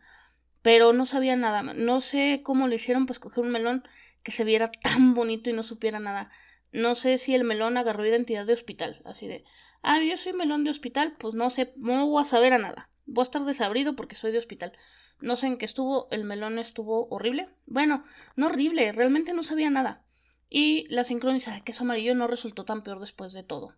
pero 0.62 0.94
no 0.94 1.06
sabía 1.06 1.36
nada. 1.36 1.62
No 1.62 2.00
sé 2.00 2.42
cómo 2.44 2.68
le 2.68 2.76
hicieron, 2.76 3.06
pues 3.06 3.20
coger 3.20 3.44
un 3.44 3.52
melón 3.52 3.84
que 4.24 4.32
se 4.32 4.44
viera 4.44 4.72
tan 4.72 5.14
bonito 5.14 5.50
y 5.50 5.54
no 5.54 5.62
supiera 5.62 6.00
nada 6.00 6.32
no 6.76 6.94
sé 6.94 7.18
si 7.18 7.34
el 7.34 7.46
melón 7.46 7.78
agarró 7.78 8.06
identidad 8.06 8.46
de 8.46 8.54
hospital, 8.54 9.02
así 9.06 9.28
de, 9.28 9.46
ah, 9.82 10.02
yo 10.02 10.18
soy 10.18 10.34
melón 10.34 10.64
de 10.64 10.72
hospital, 10.72 11.16
pues 11.18 11.34
no 11.34 11.50
sé, 11.50 11.74
no 11.78 12.08
voy 12.08 12.22
a 12.22 12.26
saber 12.26 12.54
a 12.54 12.58
nada. 12.58 12.90
Voy 13.06 13.22
a 13.22 13.24
estar 13.24 13.46
desabrido 13.46 13.96
porque 13.96 14.16
soy 14.16 14.32
de 14.32 14.40
hospital. 14.40 14.74
No 15.22 15.36
sé 15.36 15.48
en 15.48 15.58
qué 15.58 15.66
estuvo, 15.66 16.08
el 16.12 16.24
melón 16.24 16.60
estuvo 16.60 17.08
horrible. 17.10 17.48
Bueno, 17.66 18.04
no 18.36 18.48
horrible, 18.48 18.92
realmente 18.92 19.34
no 19.34 19.44
sabía 19.44 19.70
nada. 19.70 20.04
Y 20.50 20.86
la 20.90 21.04
sincronizada 21.04 21.58
de 21.58 21.64
queso 21.64 21.84
amarillo 21.84 22.14
no 22.14 22.28
resultó 22.28 22.66
tan 22.66 22.84
peor 22.84 23.00
después 23.00 23.32
de 23.34 23.44
todo. 23.44 23.76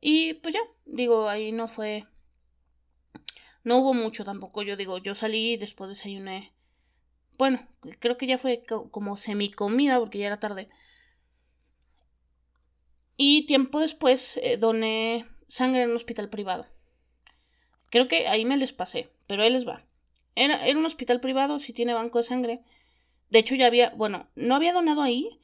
Y 0.00 0.34
pues 0.34 0.54
ya, 0.54 0.60
digo, 0.84 1.28
ahí 1.28 1.52
no 1.52 1.68
fue. 1.68 2.06
No 3.64 3.78
hubo 3.78 3.94
mucho 3.94 4.24
tampoco. 4.24 4.62
Yo 4.62 4.76
digo, 4.76 4.98
yo 4.98 5.14
salí 5.14 5.52
y 5.52 5.56
después 5.56 5.90
desayuné. 5.90 6.54
Bueno, 7.36 7.66
creo 7.98 8.16
que 8.16 8.26
ya 8.26 8.38
fue 8.38 8.64
como 8.90 9.16
semi 9.16 9.50
comida 9.50 9.98
porque 9.98 10.18
ya 10.18 10.28
era 10.28 10.40
tarde. 10.40 10.70
Y 13.16 13.46
tiempo 13.46 13.80
después 13.80 14.38
eh, 14.42 14.56
doné 14.56 15.26
sangre 15.48 15.82
en 15.82 15.90
un 15.90 15.96
hospital 15.96 16.28
privado. 16.28 16.66
Creo 17.90 18.08
que 18.08 18.28
ahí 18.28 18.44
me 18.44 18.56
les 18.56 18.72
pasé, 18.72 19.10
pero 19.26 19.42
ahí 19.42 19.50
les 19.50 19.66
va. 19.66 19.84
Era, 20.34 20.66
era 20.66 20.78
un 20.78 20.86
hospital 20.86 21.20
privado, 21.20 21.58
si 21.58 21.72
tiene 21.72 21.94
banco 21.94 22.18
de 22.18 22.24
sangre. 22.24 22.60
De 23.30 23.38
hecho, 23.38 23.54
ya 23.54 23.66
había, 23.66 23.90
bueno, 23.90 24.28
no 24.34 24.54
había 24.54 24.72
donado 24.72 25.02
ahí, 25.02 25.40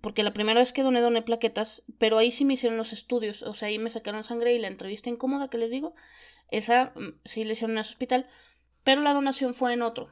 porque 0.00 0.22
la 0.22 0.32
primera 0.32 0.60
vez 0.60 0.72
que 0.72 0.82
doné, 0.82 1.00
doné 1.00 1.22
plaquetas, 1.22 1.84
pero 1.98 2.18
ahí 2.18 2.30
sí 2.30 2.44
me 2.44 2.54
hicieron 2.54 2.78
los 2.78 2.92
estudios, 2.92 3.42
o 3.42 3.54
sea, 3.54 3.68
ahí 3.68 3.78
me 3.78 3.90
sacaron 3.90 4.24
sangre 4.24 4.54
y 4.54 4.58
la 4.58 4.68
entrevista 4.68 5.10
incómoda 5.10 5.48
que 5.48 5.58
les 5.58 5.70
digo, 5.70 5.94
esa 6.50 6.92
mm, 6.94 7.20
sí 7.24 7.44
le 7.44 7.52
hicieron 7.52 7.72
en 7.72 7.78
ese 7.78 7.90
hospital, 7.90 8.28
pero 8.84 9.02
la 9.02 9.12
donación 9.14 9.54
fue 9.54 9.72
en 9.72 9.82
otro. 9.82 10.10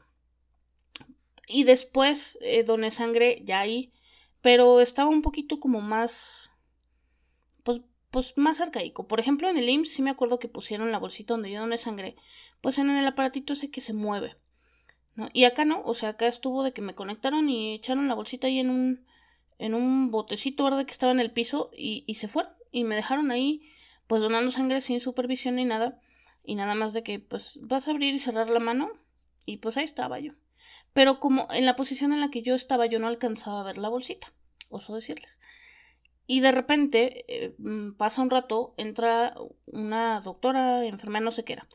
Y 1.47 1.65
después 1.65 2.39
eh, 2.43 2.65
doné 2.65 2.91
sangre 2.91 3.43
ya 3.45 3.61
ahí, 3.61 3.93
pero 4.41 4.81
estaba 4.81 5.11
un 5.11 5.23
poquito 5.23 5.61
como 5.61 5.81
más, 5.81 6.51
pues, 8.17 8.33
más 8.39 8.63
arcaico. 8.63 9.07
Por 9.07 9.21
ejemplo, 9.21 9.47
en 9.51 9.59
el 9.59 9.69
IMSS 9.69 9.93
sí 9.93 10.01
me 10.01 10.09
acuerdo 10.09 10.39
que 10.39 10.49
pusieron 10.49 10.91
la 10.91 10.99
bolsita 10.99 11.35
donde 11.35 11.51
yo 11.51 11.61
doné 11.61 11.77
sangre, 11.77 12.17
pues 12.63 12.79
en 12.79 12.89
el 12.89 13.07
aparatito 13.07 13.53
ese 13.53 13.71
que 13.71 13.83
se 13.83 13.93
mueve. 13.93 14.39
¿no? 15.17 15.29
Y 15.35 15.45
acá 15.45 15.67
no, 15.67 15.83
o 15.83 15.93
sea, 15.93 16.09
acá 16.09 16.27
estuvo 16.27 16.63
de 16.63 16.73
que 16.73 16.81
me 16.81 16.95
conectaron 16.95 17.51
y 17.51 17.75
echaron 17.75 18.09
la 18.09 18.15
bolsita 18.15 18.47
ahí 18.47 18.59
en 18.59 18.71
un 18.71 19.07
en 19.59 19.75
un 19.75 20.11
botecito 20.11 20.65
verde 20.65 20.87
que 20.87 20.93
estaba 20.93 21.13
en 21.13 21.21
el 21.21 21.31
piso 21.31 21.71
y, 21.77 22.05
y 22.07 22.15
se 22.15 22.27
fueron 22.27 22.55
y 22.73 22.85
me 22.85 22.95
dejaron 22.95 23.31
ahí 23.31 23.69
pues 24.07 24.23
donando 24.23 24.51
sangre 24.51 24.81
sin 24.81 24.99
supervisión 24.99 25.57
ni 25.57 25.67
nada 25.67 26.01
y 26.43 26.55
nada 26.55 26.75
más 26.75 26.95
de 26.95 27.03
que 27.03 27.19
pues 27.19 27.59
vas 27.61 27.87
a 27.87 27.91
abrir 27.91 28.15
y 28.15 28.19
cerrar 28.19 28.49
la 28.49 28.61
mano 28.61 28.93
y 29.45 29.59
pues 29.59 29.77
ahí 29.77 29.85
estaba 29.85 30.21
yo. 30.21 30.33
Pero 30.95 31.21
como 31.21 31.49
en 31.51 31.67
la 31.67 31.77
posición 31.77 32.15
en 32.15 32.21
la 32.23 32.31
que 32.31 32.41
yo 32.41 32.55
estaba 32.55 32.87
yo 32.87 32.99
no 32.99 33.09
alcanzaba 33.09 33.61
a 33.61 33.65
ver 33.65 33.77
la 33.77 33.91
bolsita, 33.91 34.33
oso 34.71 34.95
decirles. 34.95 35.39
Y 36.27 36.41
de 36.41 36.53
repente 36.53 37.25
eh, 37.29 37.55
mm, 37.59 37.93
pasa 37.93 38.23
un 38.23 38.31
rato, 38.31 38.75
entra 38.77 39.35
una 39.67 40.21
doctora, 40.21 40.85
enfermera, 40.85 41.25
no 41.25 41.31
sé 41.31 41.45
qué 41.45 41.55
era. 41.55 41.69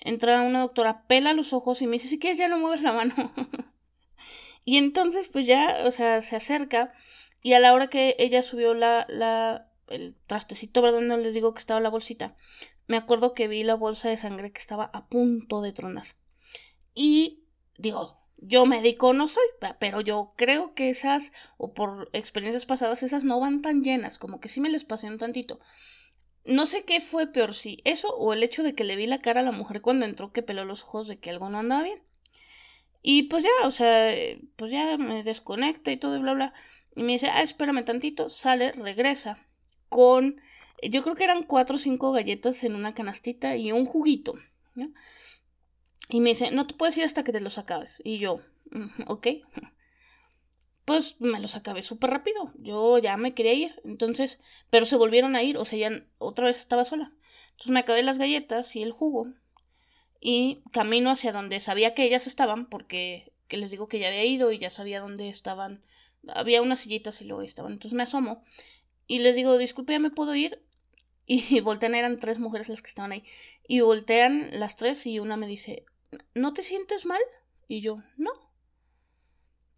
Entra 0.00 0.42
una 0.42 0.60
doctora, 0.60 1.06
pela 1.06 1.32
los 1.32 1.52
ojos 1.52 1.80
y 1.82 1.86
me 1.86 1.92
dice, 1.92 2.08
si 2.08 2.18
quieres 2.18 2.38
ya 2.38 2.48
no 2.48 2.58
mueves 2.58 2.82
la 2.82 2.92
mano. 2.92 3.14
Y 4.64 4.78
entonces, 4.78 5.28
pues 5.28 5.46
ya, 5.46 5.82
o 5.84 5.90
sea, 5.90 6.20
se 6.22 6.36
acerca 6.36 6.94
y 7.42 7.52
a 7.52 7.60
la 7.60 7.74
hora 7.74 7.88
que 7.88 8.16
ella 8.18 8.40
subió 8.40 8.72
la, 8.72 9.06
la, 9.08 9.70
el 9.88 10.16
trastecito, 10.26 10.80
¿verdad? 10.80 11.02
No 11.02 11.18
les 11.18 11.34
digo 11.34 11.52
que 11.52 11.58
estaba 11.58 11.80
la 11.80 11.90
bolsita. 11.90 12.34
Me 12.86 12.96
acuerdo 12.96 13.34
que 13.34 13.48
vi 13.48 13.62
la 13.62 13.74
bolsa 13.74 14.08
de 14.08 14.16
sangre 14.16 14.52
que 14.52 14.60
estaba 14.60 14.84
a 14.84 15.06
punto 15.06 15.60
de 15.60 15.72
tronar. 15.72 16.06
Y 16.94 17.44
digo, 17.76 18.23
yo 18.46 18.66
médico 18.66 19.12
no 19.12 19.28
soy, 19.28 19.44
pero 19.78 20.00
yo 20.00 20.32
creo 20.36 20.74
que 20.74 20.90
esas, 20.90 21.32
o 21.56 21.72
por 21.72 22.10
experiencias 22.12 22.66
pasadas, 22.66 23.02
esas 23.02 23.24
no 23.24 23.40
van 23.40 23.62
tan 23.62 23.82
llenas, 23.82 24.18
como 24.18 24.40
que 24.40 24.48
sí 24.48 24.60
me 24.60 24.70
les 24.70 24.84
pasé 24.84 25.08
un 25.08 25.18
tantito. 25.18 25.58
No 26.44 26.66
sé 26.66 26.84
qué 26.84 27.00
fue 27.00 27.26
peor, 27.26 27.54
si 27.54 27.80
eso 27.84 28.08
o 28.16 28.32
el 28.32 28.42
hecho 28.42 28.62
de 28.62 28.74
que 28.74 28.84
le 28.84 28.96
vi 28.96 29.06
la 29.06 29.18
cara 29.18 29.40
a 29.40 29.44
la 29.44 29.52
mujer 29.52 29.80
cuando 29.80 30.04
entró 30.04 30.32
que 30.32 30.42
peló 30.42 30.64
los 30.64 30.82
ojos 30.82 31.08
de 31.08 31.18
que 31.18 31.30
algo 31.30 31.48
no 31.48 31.58
andaba 31.58 31.82
bien. 31.82 32.02
Y 33.02 33.24
pues 33.24 33.44
ya, 33.44 33.66
o 33.66 33.70
sea, 33.70 34.14
pues 34.56 34.70
ya 34.70 34.96
me 34.98 35.22
desconecta 35.22 35.90
y 35.90 35.96
todo 35.96 36.16
y 36.16 36.20
bla, 36.20 36.34
bla. 36.34 36.54
Y 36.94 37.02
me 37.02 37.12
dice, 37.12 37.28
ah, 37.28 37.42
espérame 37.42 37.84
tantito, 37.84 38.28
sale, 38.28 38.72
regresa 38.72 39.46
con, 39.88 40.40
yo 40.82 41.02
creo 41.02 41.14
que 41.14 41.24
eran 41.24 41.44
cuatro 41.44 41.76
o 41.76 41.78
cinco 41.78 42.12
galletas 42.12 42.64
en 42.64 42.74
una 42.74 42.94
canastita 42.94 43.56
y 43.56 43.72
un 43.72 43.86
juguito. 43.86 44.34
Y 46.08 46.20
me 46.20 46.30
dice, 46.30 46.50
no 46.50 46.66
te 46.66 46.74
puedes 46.74 46.96
ir 46.96 47.04
hasta 47.04 47.24
que 47.24 47.32
te 47.32 47.40
los 47.40 47.58
acabes. 47.58 48.00
Y 48.04 48.18
yo, 48.18 48.40
ok. 49.06 49.28
Pues 50.84 51.18
me 51.18 51.40
los 51.40 51.56
acabé 51.56 51.82
súper 51.82 52.10
rápido. 52.10 52.52
Yo 52.58 52.98
ya 52.98 53.16
me 53.16 53.32
quería 53.32 53.54
ir. 53.54 53.80
Entonces, 53.84 54.38
pero 54.68 54.84
se 54.84 54.96
volvieron 54.96 55.34
a 55.34 55.42
ir. 55.42 55.56
O 55.56 55.64
sea, 55.64 55.78
ya 55.78 56.04
otra 56.18 56.44
vez 56.44 56.58
estaba 56.58 56.84
sola. 56.84 57.10
Entonces 57.52 57.70
me 57.70 57.80
acabé 57.80 58.02
las 58.02 58.18
galletas 58.18 58.76
y 58.76 58.82
el 58.82 58.92
jugo 58.92 59.32
y 60.20 60.62
camino 60.72 61.10
hacia 61.10 61.32
donde 61.32 61.60
sabía 61.60 61.94
que 61.94 62.02
ellas 62.04 62.26
estaban, 62.26 62.66
porque 62.66 63.32
que 63.46 63.58
les 63.58 63.70
digo 63.70 63.88
que 63.88 63.98
ya 63.98 64.08
había 64.08 64.24
ido 64.24 64.52
y 64.52 64.58
ya 64.58 64.70
sabía 64.70 65.00
dónde 65.00 65.28
estaban. 65.28 65.84
Había 66.28 66.62
unas 66.62 66.80
sillitas 66.80 67.20
y 67.20 67.26
luego 67.26 67.42
estaban. 67.42 67.72
Entonces 67.72 67.94
me 67.94 68.02
asomo 68.02 68.42
y 69.06 69.18
les 69.18 69.36
digo, 69.36 69.58
disculpe, 69.58 69.92
ya 69.92 70.00
me 70.00 70.10
puedo 70.10 70.34
ir. 70.34 70.60
Y 71.26 71.60
voltean, 71.60 71.94
eran 71.94 72.18
tres 72.18 72.38
mujeres 72.38 72.68
las 72.68 72.82
que 72.82 72.88
estaban 72.88 73.12
ahí. 73.12 73.24
Y 73.66 73.80
voltean 73.80 74.50
las 74.60 74.76
tres 74.76 75.06
y 75.06 75.20
una 75.20 75.38
me 75.38 75.46
dice, 75.46 75.86
¿no 76.34 76.52
te 76.52 76.62
sientes 76.62 77.06
mal? 77.06 77.20
Y 77.68 77.80
yo, 77.80 78.02
no. 78.16 78.32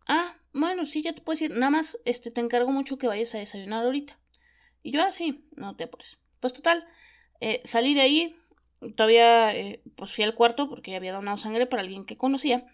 Ah, 0.06 0.36
bueno, 0.52 0.84
sí, 0.84 1.02
ya 1.02 1.12
te 1.12 1.22
puedes 1.22 1.42
ir. 1.42 1.50
Nada 1.50 1.70
más, 1.70 1.98
este, 2.04 2.30
te 2.30 2.40
encargo 2.40 2.70
mucho 2.72 2.98
que 2.98 3.06
vayas 3.06 3.34
a 3.34 3.38
desayunar 3.38 3.84
ahorita. 3.84 4.18
Y 4.82 4.92
yo, 4.92 5.02
ah, 5.02 5.10
sí, 5.12 5.48
no 5.56 5.76
te 5.76 5.84
apures. 5.84 6.18
Pues 6.40 6.52
total, 6.52 6.86
eh, 7.40 7.60
salí 7.64 7.94
de 7.94 8.00
ahí, 8.00 8.36
todavía 8.94 9.54
eh, 9.54 9.82
pues 9.96 10.14
fui 10.14 10.24
al 10.24 10.34
cuarto 10.34 10.68
porque 10.68 10.94
había 10.94 11.12
donado 11.12 11.36
sangre 11.36 11.66
para 11.66 11.82
alguien 11.82 12.04
que 12.04 12.16
conocía. 12.16 12.66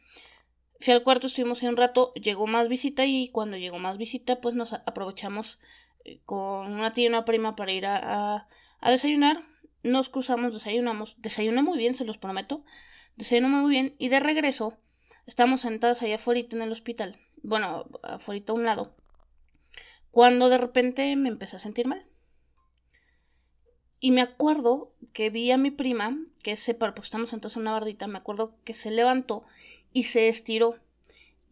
Fui 0.80 0.92
al 0.92 1.02
cuarto, 1.02 1.26
estuvimos 1.26 1.62
ahí 1.62 1.68
un 1.68 1.76
rato, 1.76 2.12
llegó 2.14 2.46
más 2.46 2.68
visita 2.68 3.06
y 3.06 3.28
cuando 3.28 3.56
llegó 3.56 3.78
más 3.78 3.98
visita 3.98 4.40
pues 4.40 4.54
nos 4.54 4.72
aprovechamos 4.72 5.58
eh, 6.04 6.20
con 6.24 6.72
una 6.72 6.92
tía 6.92 7.04
y 7.04 7.08
una 7.08 7.24
prima 7.24 7.54
para 7.56 7.72
ir 7.72 7.86
a, 7.86 8.48
a, 8.80 8.90
desayunar. 8.90 9.44
Nos 9.84 10.08
cruzamos, 10.08 10.54
desayunamos, 10.54 11.20
desayuné 11.22 11.62
muy 11.62 11.78
bien, 11.78 11.94
se 11.94 12.04
los 12.04 12.18
prometo. 12.18 12.64
Desayuné 13.16 13.48
muy 13.48 13.70
bien 13.70 13.94
y 13.98 14.08
de 14.08 14.20
regreso 14.20 14.78
estamos 15.26 15.60
sentadas 15.60 16.02
allá 16.02 16.16
afuera 16.16 16.40
en 16.50 16.62
el 16.62 16.72
hospital. 16.72 17.18
Bueno, 17.42 17.86
afuera 18.02 18.44
a 18.48 18.52
un 18.52 18.64
lado. 18.64 18.94
Cuando 20.10 20.48
de 20.48 20.58
repente 20.58 21.14
me 21.16 21.28
empecé 21.28 21.56
a 21.56 21.60
sentir 21.60 21.86
mal. 21.86 22.06
Y 23.98 24.10
me 24.10 24.20
acuerdo 24.20 24.92
que 25.12 25.30
vi 25.30 25.50
a 25.52 25.56
mi 25.56 25.70
prima, 25.70 26.18
que 26.42 26.56
se 26.56 26.74
pues 26.74 26.92
estamos 27.02 27.32
entonces 27.32 27.56
en 27.56 27.62
una 27.62 27.72
bardita, 27.72 28.08
me 28.08 28.18
acuerdo 28.18 28.56
que 28.64 28.74
se 28.74 28.90
levantó 28.90 29.44
y 29.92 30.04
se 30.04 30.28
estiró. 30.28 30.80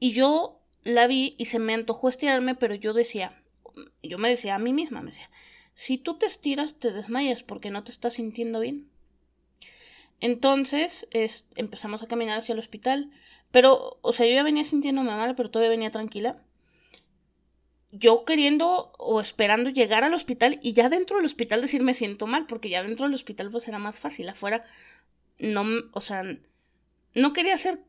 Y 0.01 0.11
yo 0.13 0.61
la 0.83 1.07
vi 1.07 1.37
y 1.39 1.45
se 1.45 1.59
me 1.59 1.75
antojó 1.75 2.09
estirarme, 2.09 2.57
pero 2.57 2.75
yo 2.75 2.93
decía, 2.93 3.41
yo 4.03 4.19
me 4.19 4.29
decía 4.29 4.57
a 4.57 4.59
mí 4.59 4.73
misma, 4.73 5.01
me 5.01 5.11
decía, 5.11 5.31
si 5.75 5.97
tú 5.97 6.19
te 6.19 6.27
estiras 6.27 6.81
te 6.81 6.91
desmayas 6.91 7.43
porque 7.43 7.71
no 7.71 7.85
te 7.85 7.93
estás 7.93 8.15
sintiendo 8.15 8.61
bien. 8.61 8.90
Entonces 10.21 11.09
es, 11.13 11.49
empezamos 11.57 12.03
a 12.03 12.07
caminar 12.07 12.39
hacia 12.39 12.53
el 12.53 12.59
hospital, 12.59 13.11
pero, 13.51 13.99
o 14.03 14.13
sea, 14.13 14.27
yo 14.27 14.35
ya 14.35 14.43
venía 14.43 14.65
sintiéndome 14.65 15.11
mal, 15.11 15.35
pero 15.35 15.51
todavía 15.51 15.71
venía 15.71 15.91
tranquila. 15.91 16.43
Yo 17.93 18.25
queriendo 18.25 18.93
o 18.99 19.21
esperando 19.21 19.71
llegar 19.71 20.05
al 20.05 20.15
hospital 20.15 20.61
y 20.63 20.75
ya 20.75 20.89
dentro 20.89 21.17
del 21.17 21.27
hospital 21.27 21.61
decir 21.61 21.83
me 21.83 21.95
siento 21.95 22.27
mal, 22.27 22.47
porque 22.47 22.69
ya 22.69 22.83
dentro 22.83 23.07
del 23.07 23.15
hospital 23.15 23.51
pues 23.51 23.67
era 23.67 23.79
más 23.79 23.99
fácil, 23.99 24.29
afuera 24.29 24.65
no, 25.41 25.65
o 25.93 26.01
sea, 26.01 26.23
no 27.15 27.33
quería 27.33 27.55
hacer 27.55 27.81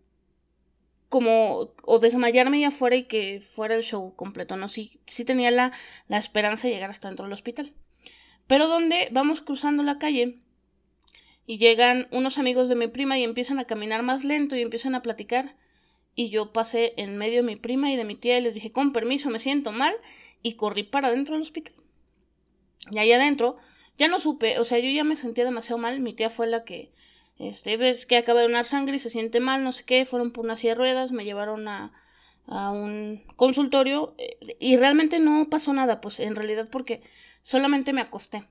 como 1.10 1.74
o 1.84 2.00
desmayarme 2.00 2.58
ahí 2.58 2.64
afuera 2.64 2.96
y 2.96 3.04
que 3.04 3.42
fuera 3.42 3.76
el 3.76 3.84
show 3.84 4.16
completo, 4.16 4.56
no, 4.56 4.70
sí, 4.70 5.02
sí 5.06 5.26
tenía 5.26 5.52
la, 5.52 5.72
la 6.08 6.18
esperanza 6.18 6.68
de 6.68 6.74
llegar 6.74 6.90
hasta 6.90 7.10
dentro 7.10 7.26
del 7.26 7.34
hospital. 7.34 7.74
Pero 8.48 8.68
donde 8.68 9.10
vamos 9.12 9.42
cruzando 9.42 9.84
la 9.84 10.00
calle 10.00 10.40
y 11.46 11.58
llegan 11.58 12.08
unos 12.12 12.38
amigos 12.38 12.70
de 12.70 12.76
mi 12.76 12.88
prima 12.88 13.18
y 13.18 13.24
empiezan 13.24 13.60
a 13.60 13.66
caminar 13.66 14.04
más 14.04 14.24
lento 14.24 14.56
y 14.56 14.62
empiezan 14.62 14.96
a 14.96 15.02
platicar 15.02 15.56
y 16.16 16.30
yo 16.30 16.52
pasé 16.52 16.94
en 16.98 17.18
medio 17.18 17.38
de 17.38 17.44
mi 17.44 17.56
prima 17.56 17.92
y 17.92 17.96
de 17.96 18.06
mi 18.06 18.16
tía 18.16 18.38
y 18.38 18.42
les 18.42 18.54
dije, 18.54 18.72
con 18.72 18.92
permiso, 18.92 19.30
me 19.30 19.40
siento 19.40 19.72
mal, 19.72 19.96
y 20.44 20.54
corrí 20.54 20.84
para 20.84 21.10
adentro 21.10 21.36
del 21.36 21.44
hospital. 21.44 21.74
Y 22.92 22.98
ahí 22.98 23.12
adentro, 23.12 23.58
ya 23.98 24.08
no 24.08 24.20
supe, 24.20 24.60
o 24.60 24.66
sea, 24.66 24.80
yo 24.80 24.90
ya 24.90 25.04
me 25.04 25.16
sentía 25.16 25.46
demasiado 25.46 25.78
mal, 25.78 26.00
mi 26.00 26.14
tía 26.14 26.30
fue 26.30 26.48
la 26.48 26.64
que, 26.64 26.92
este, 27.38 27.78
ves 27.78 28.06
que 28.06 28.18
acaba 28.18 28.42
de 28.42 28.48
donar 28.48 28.66
sangre 28.66 28.96
y 28.96 29.00
se 29.00 29.10
siente 29.10 29.40
mal, 29.40 29.64
no 29.64 29.72
sé 29.72 29.84
qué, 29.84 30.06
fueron 30.06 30.32
por 30.32 30.46
una 30.46 30.56
silla 30.56 30.72
de 30.72 30.80
ruedas, 30.80 31.12
me 31.12 31.24
llevaron 31.24 31.68
a, 31.68 31.94
a 32.48 32.72
un 32.72 33.24
consultorio 33.36 34.16
eh, 34.18 34.38
y 34.60 34.78
realmente 34.78 35.20
no 35.20 35.50
pasó 35.50 35.74
nada, 35.74 36.02
pues 36.02 36.20
en 36.20 36.36
realidad 36.36 36.68
porque 36.70 37.02
solamente 37.42 37.94
me 37.94 38.02
acosté. 38.02 38.44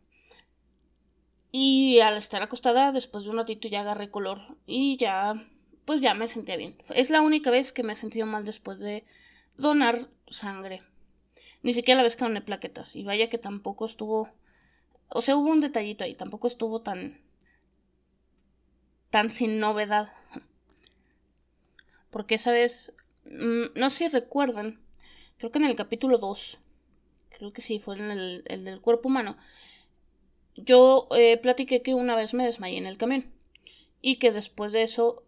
Y 1.52 2.00
al 2.00 2.16
estar 2.16 2.42
acostada, 2.42 2.92
después 2.92 3.24
de 3.24 3.30
un 3.30 3.36
ratito 3.36 3.68
ya 3.68 3.80
agarré 3.80 4.10
color 4.10 4.38
y 4.66 4.96
ya 4.96 5.34
pues 5.84 6.00
ya 6.00 6.14
me 6.14 6.28
sentía 6.28 6.56
bien. 6.56 6.76
Es 6.94 7.10
la 7.10 7.20
única 7.20 7.50
vez 7.50 7.72
que 7.72 7.82
me 7.82 7.94
he 7.94 7.96
sentido 7.96 8.24
mal 8.24 8.44
después 8.44 8.78
de 8.78 9.04
donar 9.56 10.08
sangre. 10.28 10.82
Ni 11.62 11.72
siquiera 11.72 11.98
la 11.98 12.04
vez 12.04 12.14
que 12.14 12.24
doné 12.24 12.40
plaquetas. 12.40 12.94
Y 12.96 13.02
vaya 13.02 13.28
que 13.28 13.38
tampoco 13.38 13.86
estuvo. 13.86 14.30
O 15.08 15.20
sea, 15.20 15.36
hubo 15.36 15.50
un 15.50 15.60
detallito 15.60 16.04
ahí. 16.04 16.14
Tampoco 16.14 16.46
estuvo 16.46 16.82
tan. 16.82 17.20
tan 19.10 19.30
sin 19.30 19.58
novedad. 19.58 20.12
Porque 22.10 22.36
esa 22.36 22.52
vez. 22.52 22.92
Mm, 23.24 23.72
no 23.74 23.90
sé 23.90 23.96
si 23.96 24.08
recuerdan. 24.08 24.80
Creo 25.38 25.50
que 25.50 25.58
en 25.58 25.64
el 25.64 25.74
capítulo 25.74 26.18
2. 26.18 26.58
Creo 27.30 27.52
que 27.52 27.62
sí, 27.62 27.80
fue 27.80 27.96
en 27.96 28.10
el, 28.10 28.42
el 28.46 28.64
del 28.64 28.80
cuerpo 28.80 29.08
humano. 29.08 29.36
Yo 30.64 31.08
eh, 31.16 31.36
platiqué 31.38 31.82
que 31.82 31.94
una 31.94 32.14
vez 32.14 32.34
me 32.34 32.44
desmayé 32.44 32.78
en 32.78 32.86
el 32.86 32.98
camión. 32.98 33.26
Y 34.02 34.16
que 34.16 34.32
después 34.32 34.72
de 34.72 34.82
eso 34.82 35.24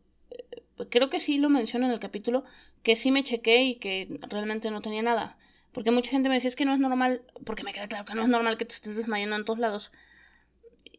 creo 0.91 1.11
que 1.11 1.21
sí 1.21 1.39
lo 1.39 1.49
menciono 1.51 1.87
en 1.87 1.93
el 1.93 2.01
capítulo, 2.01 2.45
que 2.83 2.97
sí 2.97 3.11
me 3.11 3.23
chequé 3.23 3.63
y 3.63 3.75
que 3.77 4.19
realmente 4.29 4.71
no 4.71 4.81
tenía 4.81 5.03
nada. 5.03 5.37
Porque 5.73 5.91
mucha 5.91 6.11
gente 6.11 6.29
me 6.29 6.35
decía 6.35 6.49
es 6.49 6.57
que 6.57 6.65
no 6.65 6.75
es 6.75 6.81
normal, 6.81 7.23
porque 7.45 7.65
me 7.65 7.73
queda 7.73 7.89
claro 7.89 8.05
que 8.05 8.15
no 8.15 8.23
es 8.23 8.29
normal 8.29 8.59
que 8.59 8.65
te 8.65 8.75
estés 8.75 8.97
desmayando 8.97 9.37
en 9.37 9.45
todos 9.45 9.59
lados. 9.59 9.93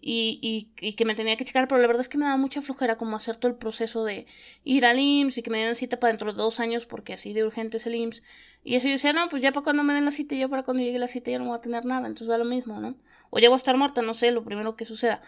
Y, 0.06 0.38
y, 0.42 0.86
y, 0.86 0.94
que 0.94 1.06
me 1.06 1.16
tenía 1.16 1.38
que 1.38 1.46
checar, 1.46 1.70
pero 1.70 1.80
la 1.80 1.88
verdad 1.88 2.02
es 2.02 2.10
que 2.10 2.18
me 2.18 2.26
da 2.26 2.36
mucha 2.36 2.62
flojera 2.62 2.98
como 2.98 3.16
hacer 3.16 3.38
todo 3.38 3.50
el 3.50 3.58
proceso 3.58 4.04
de 4.04 4.26
ir 4.66 4.86
al 4.86 5.00
IMSS 5.00 5.38
y 5.38 5.44
que 5.44 5.50
me 5.50 5.64
den 5.64 5.76
cita 5.76 5.98
para 5.98 6.12
dentro 6.12 6.34
de 6.34 6.38
dos 6.38 6.60
años 6.60 6.86
porque 6.86 7.14
así 7.14 7.32
de 7.32 7.46
urgente 7.46 7.78
es 7.78 7.88
el 7.88 7.96
IMSS. 7.96 8.22
Y 8.66 8.76
eso 8.76 8.88
yo 8.88 8.94
decía, 8.94 9.14
no, 9.14 9.30
pues 9.30 9.42
ya 9.42 9.54
para 9.54 9.64
cuando 9.64 9.84
me 9.84 9.94
den 9.94 10.04
la 10.04 10.12
cita, 10.12 10.36
yo 10.36 10.50
para 10.50 10.64
cuando 10.64 10.84
llegue 10.84 11.00
la 11.00 11.08
cita 11.08 11.32
ya 11.32 11.40
no 11.40 11.46
voy 11.46 11.56
a 11.56 11.62
tener 11.62 11.86
nada, 11.86 12.08
entonces 12.08 12.28
da 12.28 12.38
lo 12.38 12.44
mismo, 12.44 12.82
¿no? 12.82 12.98
O 13.30 13.40
ya 13.40 13.48
voy 13.48 13.56
a 13.56 13.58
estar 13.58 13.78
muerta, 13.78 14.02
no 14.02 14.14
sé, 14.14 14.32
lo 14.32 14.44
primero 14.44 14.76
que 14.76 14.84
suceda. 14.84 15.22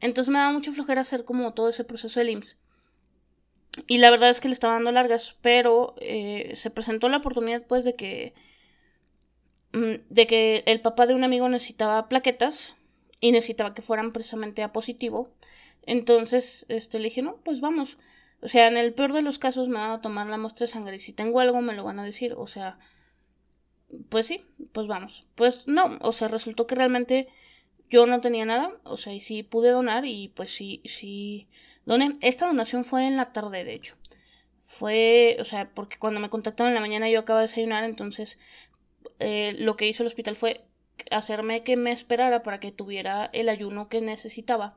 Entonces 0.00 0.32
me 0.32 0.40
da 0.40 0.50
mucha 0.50 0.72
flojera 0.72 1.02
hacer 1.02 1.24
como 1.24 1.54
todo 1.54 1.68
ese 1.68 1.84
proceso 1.84 2.18
del 2.18 2.30
IMSS. 2.30 2.58
Y 3.86 3.98
la 3.98 4.10
verdad 4.10 4.30
es 4.30 4.40
que 4.40 4.48
le 4.48 4.54
estaba 4.54 4.74
dando 4.74 4.90
largas, 4.90 5.36
pero 5.42 5.94
eh, 6.00 6.52
se 6.54 6.70
presentó 6.70 7.08
la 7.08 7.18
oportunidad 7.18 7.64
pues 7.66 7.84
de 7.84 7.94
que 7.94 8.34
mm, 9.72 9.94
de 10.08 10.26
que 10.26 10.64
el 10.66 10.80
papá 10.80 11.06
de 11.06 11.14
un 11.14 11.22
amigo 11.24 11.48
necesitaba 11.48 12.08
plaquetas 12.08 12.74
y 13.20 13.32
necesitaba 13.32 13.74
que 13.74 13.82
fueran 13.82 14.12
precisamente 14.12 14.62
a 14.62 14.72
positivo. 14.72 15.30
Entonces, 15.82 16.66
este, 16.68 16.98
le 16.98 17.04
dije, 17.04 17.22
no, 17.22 17.36
pues 17.44 17.60
vamos. 17.60 17.98
O 18.40 18.48
sea, 18.48 18.68
en 18.68 18.76
el 18.76 18.94
peor 18.94 19.12
de 19.12 19.22
los 19.22 19.38
casos 19.38 19.68
me 19.68 19.78
van 19.78 19.90
a 19.90 20.00
tomar 20.00 20.26
la 20.28 20.38
muestra 20.38 20.64
de 20.64 20.72
sangre 20.72 20.96
y 20.96 21.00
si 21.00 21.12
tengo 21.12 21.40
algo 21.40 21.60
me 21.60 21.74
lo 21.74 21.84
van 21.84 21.98
a 21.98 22.04
decir. 22.04 22.34
O 22.36 22.46
sea, 22.46 22.78
pues 24.08 24.26
sí, 24.26 24.44
pues 24.72 24.86
vamos. 24.86 25.26
Pues 25.34 25.66
no, 25.68 25.98
o 26.00 26.12
sea, 26.12 26.28
resultó 26.28 26.66
que 26.66 26.74
realmente 26.74 27.28
yo 27.90 28.06
no 28.06 28.20
tenía 28.20 28.44
nada, 28.44 28.70
o 28.84 28.96
sea, 28.96 29.14
y 29.14 29.20
sí 29.20 29.42
pude 29.42 29.70
donar 29.70 30.04
y 30.04 30.28
pues 30.28 30.54
sí, 30.54 30.82
sí 30.84 31.48
doné. 31.86 32.12
Esta 32.20 32.46
donación 32.46 32.84
fue 32.84 33.06
en 33.06 33.16
la 33.16 33.32
tarde, 33.32 33.64
de 33.64 33.74
hecho. 33.74 33.96
Fue, 34.62 35.36
o 35.40 35.44
sea, 35.44 35.70
porque 35.74 35.98
cuando 35.98 36.20
me 36.20 36.28
contactaron 36.28 36.70
en 36.70 36.74
la 36.74 36.80
mañana 36.80 37.08
yo 37.08 37.20
acababa 37.20 37.40
de 37.40 37.48
desayunar, 37.48 37.84
entonces 37.84 38.38
eh, 39.18 39.54
lo 39.58 39.76
que 39.76 39.88
hizo 39.88 40.02
el 40.02 40.08
hospital 40.08 40.36
fue 40.36 40.67
hacerme 41.10 41.64
que 41.64 41.76
me 41.76 41.92
esperara 41.92 42.42
para 42.42 42.60
que 42.60 42.72
tuviera 42.72 43.30
el 43.32 43.48
ayuno 43.48 43.88
que 43.88 44.00
necesitaba 44.00 44.76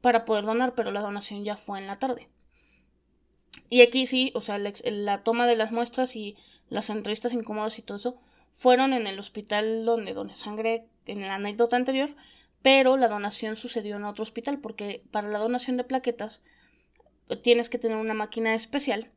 para 0.00 0.24
poder 0.24 0.44
donar, 0.44 0.74
pero 0.74 0.90
la 0.90 1.00
donación 1.00 1.44
ya 1.44 1.56
fue 1.56 1.78
en 1.78 1.86
la 1.86 1.98
tarde. 1.98 2.28
Y 3.68 3.82
aquí 3.82 4.06
sí, 4.06 4.30
o 4.34 4.40
sea, 4.40 4.58
la, 4.58 5.22
toma 5.24 5.46
de 5.46 5.56
las 5.56 5.72
muestras 5.72 6.16
y 6.16 6.36
las 6.68 6.90
entrevistas 6.90 7.32
incómodas 7.32 7.78
y 7.78 7.82
todo 7.82 7.96
eso 7.96 8.16
fueron 8.52 8.92
en 8.92 9.06
el 9.06 9.18
hospital 9.18 9.84
donde 9.84 10.14
doné 10.14 10.36
sangre 10.36 10.86
en 11.06 11.20
la 11.20 11.34
anécdota 11.34 11.76
anterior, 11.76 12.14
pero 12.62 12.96
la 12.96 13.08
donación 13.08 13.56
sucedió 13.56 13.96
en 13.96 14.04
otro 14.04 14.22
hospital 14.22 14.58
porque 14.58 15.02
para 15.10 15.28
la 15.28 15.38
donación 15.38 15.76
de 15.76 15.84
plaquetas 15.84 16.42
tienes 17.42 17.68
que 17.68 17.78
tener 17.78 17.96
una 17.96 18.14
máquina 18.14 18.54
especial 18.54 19.10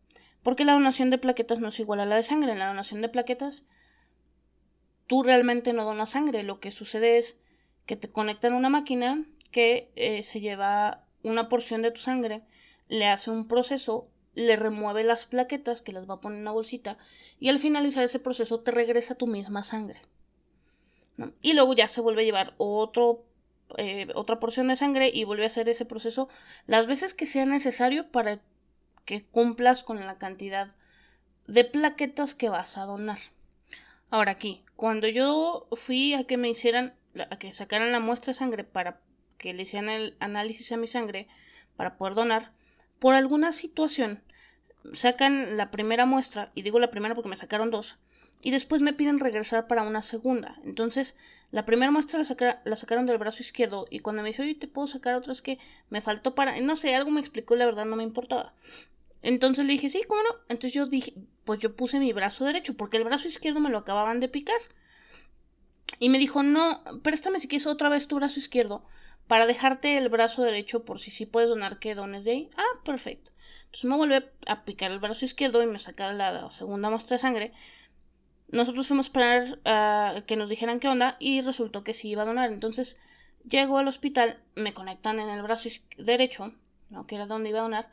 porque 0.43 0.65
la 0.65 0.73
donación 0.73 1.09
de 1.09 1.17
plaquetas 1.17 1.59
no 1.59 1.69
es 1.69 1.79
igual 1.79 1.99
a 1.99 2.05
la 2.05 2.15
de 2.15 2.23
sangre. 2.23 2.51
En 2.51 2.59
la 2.59 2.67
donación 2.67 3.01
de 3.01 3.09
plaquetas 3.09 3.65
tú 5.11 5.23
realmente 5.23 5.73
no 5.73 5.83
donas 5.83 6.11
sangre, 6.11 6.41
lo 6.41 6.61
que 6.61 6.71
sucede 6.71 7.17
es 7.17 7.37
que 7.85 7.97
te 7.97 8.09
conectan 8.09 8.53
una 8.53 8.69
máquina 8.69 9.25
que 9.51 9.91
eh, 9.97 10.23
se 10.23 10.39
lleva 10.39 11.03
una 11.21 11.49
porción 11.49 11.81
de 11.81 11.91
tu 11.91 11.99
sangre, 11.99 12.43
le 12.87 13.07
hace 13.07 13.29
un 13.29 13.45
proceso, 13.45 14.07
le 14.35 14.55
remueve 14.55 15.03
las 15.03 15.25
plaquetas 15.25 15.81
que 15.81 15.91
las 15.91 16.09
va 16.09 16.13
a 16.13 16.21
poner 16.21 16.37
en 16.37 16.43
una 16.43 16.53
bolsita 16.53 16.97
y 17.41 17.49
al 17.49 17.59
finalizar 17.59 18.05
ese 18.05 18.19
proceso 18.19 18.61
te 18.61 18.71
regresa 18.71 19.15
tu 19.15 19.27
misma 19.27 19.63
sangre. 19.63 19.99
Y 21.41 21.55
luego 21.55 21.73
ya 21.73 21.89
se 21.89 21.99
vuelve 21.99 22.21
a 22.21 22.25
llevar 22.25 22.53
otro 22.57 23.25
eh, 23.75 24.07
otra 24.15 24.39
porción 24.39 24.69
de 24.69 24.77
sangre 24.77 25.11
y 25.13 25.25
vuelve 25.25 25.43
a 25.43 25.47
hacer 25.47 25.67
ese 25.67 25.83
proceso 25.83 26.29
las 26.67 26.87
veces 26.87 27.13
que 27.13 27.25
sea 27.25 27.45
necesario 27.45 28.09
para 28.09 28.39
que 29.03 29.25
cumplas 29.25 29.83
con 29.83 29.99
la 29.99 30.17
cantidad 30.17 30.73
de 31.47 31.65
plaquetas 31.65 32.33
que 32.33 32.47
vas 32.47 32.77
a 32.77 32.85
donar. 32.85 33.19
Ahora 34.11 34.33
aquí, 34.33 34.61
cuando 34.75 35.07
yo 35.07 35.69
fui 35.71 36.13
a 36.13 36.25
que 36.25 36.35
me 36.35 36.49
hicieran, 36.49 36.93
a 37.29 37.39
que 37.39 37.53
sacaran 37.53 37.93
la 37.93 38.01
muestra 38.01 38.31
de 38.31 38.39
sangre 38.39 38.65
para 38.65 38.99
que 39.37 39.53
le 39.53 39.63
hicieran 39.63 39.89
el 39.89 40.17
análisis 40.19 40.69
a 40.73 40.77
mi 40.77 40.85
sangre 40.85 41.29
para 41.77 41.95
poder 41.97 42.15
donar, 42.15 42.51
por 42.99 43.15
alguna 43.15 43.53
situación 43.53 44.21
sacan 44.91 45.55
la 45.55 45.71
primera 45.71 46.05
muestra, 46.05 46.51
y 46.55 46.61
digo 46.61 46.77
la 46.77 46.91
primera 46.91 47.15
porque 47.15 47.29
me 47.29 47.37
sacaron 47.37 47.71
dos, 47.71 47.99
y 48.41 48.51
después 48.51 48.81
me 48.81 48.91
piden 48.91 49.21
regresar 49.21 49.65
para 49.67 49.83
una 49.83 50.01
segunda. 50.01 50.59
Entonces, 50.65 51.15
la 51.51 51.63
primera 51.63 51.89
muestra 51.89 52.19
la, 52.19 52.75
sacaron 52.75 53.05
del 53.05 53.17
brazo 53.17 53.43
izquierdo 53.43 53.85
y 53.89 53.99
cuando 53.99 54.23
me 54.23 54.29
dice, 54.29 54.41
oye, 54.41 54.55
te 54.55 54.67
puedo 54.67 54.87
sacar 54.87 55.15
otras 55.15 55.41
que 55.41 55.57
me 55.89 56.01
faltó 56.01 56.35
para... 56.35 56.59
No 56.59 56.75
sé, 56.75 56.95
algo 56.95 57.11
me 57.11 57.21
explicó, 57.21 57.55
la 57.55 57.65
verdad 57.65 57.85
no 57.85 57.95
me 57.95 58.03
importaba. 58.03 58.53
Entonces 59.21 59.65
le 59.65 59.73
dije, 59.73 59.89
sí, 59.89 60.01
¿cómo 60.05 60.21
no? 60.23 60.35
Entonces 60.49 60.73
yo 60.73 60.87
dije, 60.87 61.13
pues 61.45 61.59
yo 61.59 61.75
puse 61.75 61.99
mi 61.99 62.13
brazo 62.13 62.45
derecho 62.45 62.75
porque 62.75 62.97
el 62.97 63.03
brazo 63.03 63.27
izquierdo 63.27 63.59
me 63.59 63.69
lo 63.69 63.79
acababan 63.79 64.19
de 64.19 64.29
picar. 64.29 64.59
Y 65.99 66.09
me 66.09 66.19
dijo, 66.19 66.41
no, 66.41 66.83
préstame 67.03 67.39
si 67.39 67.47
quieres 67.47 67.67
otra 67.67 67.89
vez 67.89 68.07
tu 68.07 68.15
brazo 68.15 68.39
izquierdo 68.39 68.85
para 69.27 69.45
dejarte 69.45 69.97
el 69.97 70.09
brazo 70.09 70.41
derecho 70.43 70.83
por 70.83 70.99
si 70.99 71.11
sí 71.11 71.25
puedes 71.25 71.49
donar 71.49 71.79
que 71.79 71.95
dones 71.95 72.23
de 72.25 72.31
ahí. 72.31 72.49
Ah, 72.57 72.79
perfecto. 72.83 73.31
Entonces 73.65 73.85
me 73.85 73.95
vuelve 73.95 74.31
a 74.47 74.63
picar 74.65 74.91
el 74.91 74.99
brazo 74.99 75.25
izquierdo 75.25 75.61
y 75.61 75.67
me 75.67 75.79
saca 75.79 76.11
la 76.13 76.49
segunda 76.49 76.89
muestra 76.89 77.15
de 77.15 77.19
sangre 77.19 77.53
nosotros 78.51 78.87
fuimos 78.87 79.05
a 79.05 79.07
esperar 79.07 79.59
a 79.65 80.23
que 80.27 80.35
nos 80.35 80.49
dijeran 80.49 80.79
qué 80.79 80.89
onda 80.89 81.15
y 81.19 81.41
resultó 81.41 81.83
que 81.83 81.93
sí 81.93 82.09
iba 82.09 82.23
a 82.23 82.25
donar. 82.25 82.51
Entonces 82.51 82.99
llego 83.47 83.77
al 83.77 83.87
hospital, 83.87 84.39
me 84.55 84.73
conectan 84.73 85.19
en 85.19 85.29
el 85.29 85.41
brazo 85.41 85.69
derecho, 85.97 86.53
¿no? 86.89 87.07
que 87.07 87.15
era 87.15 87.25
donde 87.25 87.49
iba 87.49 87.59
a 87.59 87.63
donar, 87.63 87.89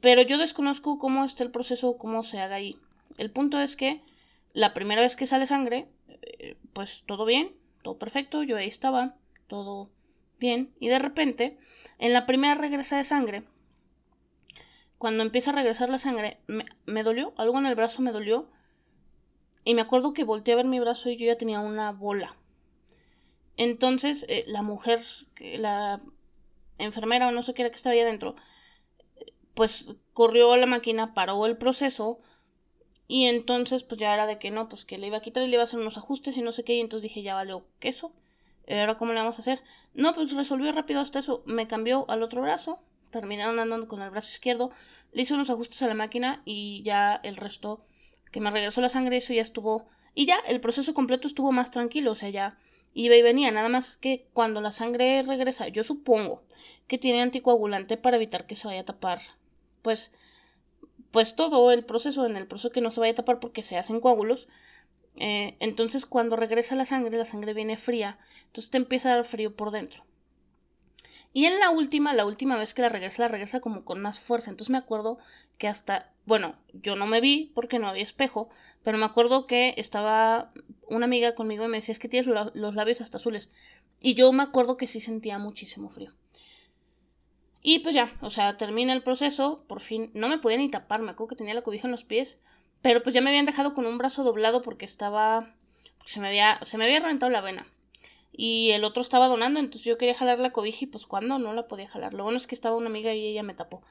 pero 0.00 0.22
yo 0.22 0.38
desconozco 0.38 0.98
cómo 0.98 1.24
está 1.24 1.44
el 1.44 1.50
proceso, 1.50 1.96
cómo 1.96 2.22
se 2.22 2.40
haga 2.40 2.56
ahí. 2.56 2.78
El 3.18 3.30
punto 3.30 3.60
es 3.60 3.76
que 3.76 4.02
la 4.52 4.74
primera 4.74 5.00
vez 5.00 5.16
que 5.16 5.26
sale 5.26 5.46
sangre, 5.46 5.88
eh, 6.08 6.56
pues 6.72 7.04
todo 7.06 7.24
bien, 7.24 7.54
todo 7.82 7.98
perfecto, 7.98 8.42
yo 8.42 8.56
ahí 8.56 8.68
estaba, 8.68 9.16
todo 9.46 9.90
bien, 10.38 10.74
y 10.80 10.88
de 10.88 10.98
repente, 10.98 11.58
en 11.98 12.12
la 12.12 12.26
primera 12.26 12.54
regresa 12.54 12.96
de 12.96 13.04
sangre, 13.04 13.44
cuando 14.98 15.22
empieza 15.22 15.50
a 15.50 15.54
regresar 15.54 15.88
la 15.88 15.98
sangre, 15.98 16.38
me, 16.46 17.02
dolió, 17.02 17.34
algo 17.36 17.58
en 17.58 17.66
el 17.66 17.74
brazo 17.74 18.02
me 18.02 18.12
dolió, 18.12 18.48
y 19.64 19.74
me 19.74 19.82
acuerdo 19.82 20.12
que 20.12 20.24
volteé 20.24 20.54
a 20.54 20.56
ver 20.56 20.66
mi 20.66 20.80
brazo 20.80 21.10
y 21.10 21.16
yo 21.16 21.26
ya 21.26 21.36
tenía 21.36 21.60
una 21.60 21.92
bola. 21.92 22.34
Entonces, 23.56 24.24
eh, 24.28 24.44
la 24.46 24.62
mujer, 24.62 25.00
la 25.40 26.00
enfermera 26.78 27.28
o 27.28 27.32
no 27.32 27.42
sé 27.42 27.52
qué 27.52 27.62
era 27.62 27.70
que 27.70 27.76
estaba 27.76 27.94
ahí 27.94 28.00
adentro, 28.00 28.36
pues 29.56 29.86
corrió 30.12 30.54
la 30.56 30.66
máquina, 30.66 31.14
paró 31.14 31.46
el 31.46 31.56
proceso. 31.56 32.20
Y 33.08 33.24
entonces, 33.24 33.82
pues 33.84 33.98
ya 33.98 34.12
era 34.12 34.26
de 34.26 34.38
que 34.38 34.50
no, 34.50 34.68
pues 34.68 34.84
que 34.84 34.98
le 34.98 35.06
iba 35.06 35.16
a 35.16 35.22
quitar 35.22 35.42
y 35.42 35.46
le 35.46 35.54
iba 35.54 35.62
a 35.62 35.64
hacer 35.64 35.80
unos 35.80 35.96
ajustes 35.96 36.36
y 36.36 36.42
no 36.42 36.52
sé 36.52 36.62
qué. 36.62 36.74
Y 36.74 36.80
entonces 36.80 37.04
dije, 37.04 37.22
ya 37.22 37.34
valió 37.34 37.66
queso. 37.80 38.12
¿Ahora 38.68 38.96
cómo 38.96 39.12
le 39.12 39.20
vamos 39.20 39.38
a 39.38 39.42
hacer? 39.42 39.62
No, 39.94 40.12
pues 40.12 40.32
resolvió 40.32 40.70
rápido 40.72 41.00
hasta 41.00 41.20
eso. 41.20 41.42
Me 41.46 41.66
cambió 41.66 42.04
al 42.08 42.22
otro 42.22 42.42
brazo. 42.42 42.80
Terminaron 43.10 43.58
andando 43.58 43.88
con 43.88 44.02
el 44.02 44.10
brazo 44.10 44.28
izquierdo. 44.30 44.70
Le 45.12 45.22
hice 45.22 45.34
unos 45.34 45.48
ajustes 45.48 45.82
a 45.82 45.88
la 45.88 45.94
máquina 45.94 46.42
y 46.44 46.82
ya 46.82 47.18
el 47.22 47.36
resto 47.36 47.82
que 48.30 48.40
me 48.40 48.50
regresó 48.50 48.82
la 48.82 48.90
sangre, 48.90 49.16
eso 49.16 49.32
ya 49.32 49.40
estuvo. 49.40 49.86
Y 50.14 50.26
ya, 50.26 50.36
el 50.46 50.60
proceso 50.60 50.92
completo 50.92 51.28
estuvo 51.28 51.52
más 51.52 51.70
tranquilo, 51.70 52.10
o 52.10 52.14
sea, 52.14 52.28
ya 52.28 52.58
iba 52.92 53.16
y 53.16 53.22
venía. 53.22 53.50
Nada 53.52 53.70
más 53.70 53.96
que 53.96 54.26
cuando 54.34 54.60
la 54.60 54.70
sangre 54.70 55.22
regresa, 55.22 55.68
yo 55.68 55.82
supongo 55.84 56.42
que 56.86 56.98
tiene 56.98 57.22
anticoagulante 57.22 57.96
para 57.96 58.16
evitar 58.16 58.46
que 58.46 58.56
se 58.56 58.66
vaya 58.66 58.80
a 58.80 58.84
tapar, 58.84 59.20
pues, 59.86 60.10
pues 61.12 61.36
todo 61.36 61.70
el 61.70 61.84
proceso, 61.84 62.26
en 62.26 62.36
el 62.36 62.48
proceso 62.48 62.72
que 62.72 62.80
no 62.80 62.90
se 62.90 62.98
vaya 62.98 63.12
a 63.12 63.14
tapar 63.14 63.38
porque 63.38 63.62
se 63.62 63.76
hacen 63.76 64.00
coágulos. 64.00 64.48
Eh, 65.14 65.54
entonces, 65.60 66.06
cuando 66.06 66.34
regresa 66.34 66.74
la 66.74 66.84
sangre, 66.84 67.16
la 67.16 67.24
sangre 67.24 67.54
viene 67.54 67.76
fría, 67.76 68.18
entonces 68.46 68.72
te 68.72 68.78
empieza 68.78 69.10
a 69.10 69.14
dar 69.14 69.24
frío 69.24 69.54
por 69.54 69.70
dentro. 69.70 70.04
Y 71.32 71.44
en 71.44 71.60
la 71.60 71.70
última, 71.70 72.14
la 72.14 72.26
última 72.26 72.56
vez 72.56 72.74
que 72.74 72.82
la 72.82 72.88
regresa, 72.88 73.22
la 73.22 73.28
regresa 73.28 73.60
como 73.60 73.84
con 73.84 74.00
más 74.00 74.18
fuerza. 74.18 74.50
Entonces 74.50 74.72
me 74.72 74.78
acuerdo 74.78 75.18
que 75.56 75.68
hasta, 75.68 76.12
bueno, 76.24 76.56
yo 76.72 76.96
no 76.96 77.06
me 77.06 77.20
vi 77.20 77.52
porque 77.54 77.78
no 77.78 77.86
había 77.88 78.02
espejo, 78.02 78.48
pero 78.82 78.98
me 78.98 79.04
acuerdo 79.04 79.46
que 79.46 79.72
estaba 79.76 80.50
una 80.88 81.04
amiga 81.04 81.36
conmigo 81.36 81.64
y 81.64 81.68
me 81.68 81.76
decía, 81.76 81.92
es 81.92 82.00
que 82.00 82.08
tienes 82.08 82.26
los 82.26 82.74
labios 82.74 83.02
hasta 83.02 83.18
azules. 83.18 83.50
Y 84.00 84.14
yo 84.14 84.32
me 84.32 84.42
acuerdo 84.42 84.76
que 84.76 84.88
sí 84.88 84.98
sentía 84.98 85.38
muchísimo 85.38 85.90
frío. 85.90 86.12
Y 87.68 87.80
pues 87.80 87.96
ya, 87.96 88.16
o 88.20 88.30
sea, 88.30 88.56
termina 88.56 88.92
el 88.92 89.02
proceso, 89.02 89.64
por 89.66 89.80
fin, 89.80 90.12
no 90.14 90.28
me 90.28 90.38
podía 90.38 90.56
ni 90.56 90.68
tapar, 90.68 91.02
me 91.02 91.10
acuerdo 91.10 91.30
que 91.30 91.34
tenía 91.34 91.52
la 91.52 91.62
cobija 91.62 91.88
en 91.88 91.90
los 91.90 92.04
pies, 92.04 92.38
pero 92.80 93.02
pues 93.02 93.12
ya 93.12 93.20
me 93.20 93.30
habían 93.30 93.44
dejado 93.44 93.74
con 93.74 93.88
un 93.88 93.98
brazo 93.98 94.22
doblado 94.22 94.62
porque 94.62 94.84
estaba 94.84 95.52
se 96.04 96.20
me 96.20 96.28
había, 96.28 96.60
se 96.62 96.78
me 96.78 96.84
había 96.84 97.00
reventado 97.00 97.28
la 97.28 97.40
vena. 97.40 97.66
Y 98.30 98.70
el 98.70 98.84
otro 98.84 99.02
estaba 99.02 99.26
donando, 99.26 99.58
entonces 99.58 99.82
yo 99.82 99.98
quería 99.98 100.14
jalar 100.14 100.38
la 100.38 100.52
cobija 100.52 100.78
y 100.82 100.86
pues 100.86 101.08
cuando 101.08 101.40
no 101.40 101.54
la 101.54 101.66
podía 101.66 101.88
jalar. 101.88 102.14
Lo 102.14 102.22
bueno 102.22 102.36
es 102.36 102.46
que 102.46 102.54
estaba 102.54 102.76
una 102.76 102.86
amiga 102.86 103.12
y 103.14 103.26
ella 103.26 103.42
me 103.42 103.54
tapó. 103.54 103.82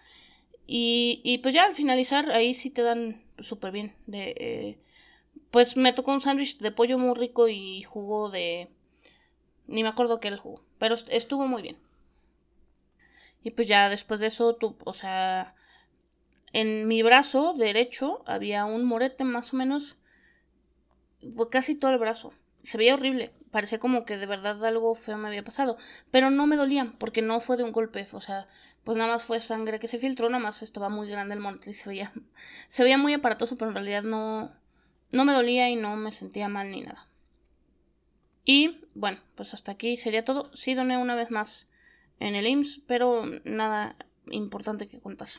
Y, 0.66 1.20
y 1.26 1.40
pues 1.40 1.54
ya 1.54 1.66
al 1.66 1.76
finalizar, 1.76 2.32
ahí 2.32 2.54
sí 2.54 2.70
te 2.70 2.82
dan 2.82 3.26
súper 3.40 3.74
bien. 3.74 3.94
De, 4.08 4.36
eh, 4.38 4.78
pues 5.52 5.76
me 5.76 5.92
tocó 5.92 6.14
un 6.14 6.22
sándwich 6.22 6.60
de 6.60 6.72
pollo 6.72 6.98
muy 6.98 7.14
rico 7.14 7.50
y 7.50 7.82
jugo 7.82 8.30
de... 8.30 8.70
Ni 9.68 9.84
me 9.84 9.90
acuerdo 9.90 10.22
qué 10.22 10.30
era 10.30 10.36
el 10.36 10.42
jugo, 10.42 10.62
pero 10.78 10.96
estuvo 11.10 11.46
muy 11.46 11.62
bien. 11.62 11.78
Y 13.46 13.52
pues 13.52 13.68
ya 13.68 13.90
después 13.90 14.20
de 14.22 14.26
eso, 14.26 14.56
tú, 14.56 14.76
o 14.86 14.94
sea, 14.94 15.56
en 16.52 16.88
mi 16.88 17.04
brazo 17.04 17.54
derecho 17.54 18.24
había 18.26 18.66
un 18.66 18.84
morete 18.86 19.24
más 19.24 19.54
o 19.54 19.58
menos, 19.58 19.98
pues 21.36 21.50
casi 21.52 21.76
todo 21.76 21.92
el 21.92 22.00
brazo. 22.00 22.34
Se 22.64 22.80
veía 22.80 22.96
horrible, 22.96 23.34
parecía 23.52 23.78
como 23.78 24.04
que 24.04 24.18
de 24.18 24.26
verdad 24.26 24.66
algo 24.66 24.96
feo 24.96 25.20
me 25.20 25.28
había 25.28 25.44
pasado, 25.44 25.78
pero 26.10 26.32
no 26.32 26.48
me 26.48 26.56
dolía 26.56 26.96
porque 26.98 27.22
no 27.22 27.40
fue 27.40 27.56
de 27.56 27.64
un 27.64 27.72
golpe, 27.72 28.08
o 28.14 28.20
sea, 28.20 28.48
pues 28.84 28.98
nada 28.98 29.12
más 29.12 29.22
fue 29.22 29.40
sangre 29.40 29.80
que 29.80 29.88
se 29.88 30.00
filtró, 30.00 30.28
nada 30.28 30.44
más 30.44 30.64
estaba 30.64 30.90
muy 30.90 31.08
grande 31.08 31.36
el 31.36 31.40
morete 31.40 31.70
y 31.70 31.74
se 31.74 31.88
veía, 31.88 32.12
se 32.68 32.82
veía 32.82 32.98
muy 32.98 33.14
aparatoso, 33.14 33.58
pero 33.60 33.70
en 33.70 33.76
realidad 33.76 34.02
no, 34.02 34.52
no 35.12 35.24
me 35.24 35.34
dolía 35.34 35.70
y 35.70 35.76
no 35.76 35.96
me 35.98 36.10
sentía 36.10 36.50
mal 36.50 36.72
ni 36.72 36.82
nada. 36.82 37.08
Y 38.44 38.82
bueno, 38.96 39.20
pues 39.36 39.54
hasta 39.54 39.74
aquí 39.74 39.98
sería 39.98 40.26
todo. 40.26 40.46
Sí 40.56 40.74
doné 40.74 40.98
una 40.98 41.14
vez 41.14 41.30
más 41.30 41.68
en 42.20 42.36
el 42.36 42.48
IMSS, 42.48 42.82
pero 42.88 43.26
nada 43.44 43.96
importante 44.32 44.88
que 44.88 45.00
contar. 45.00 45.30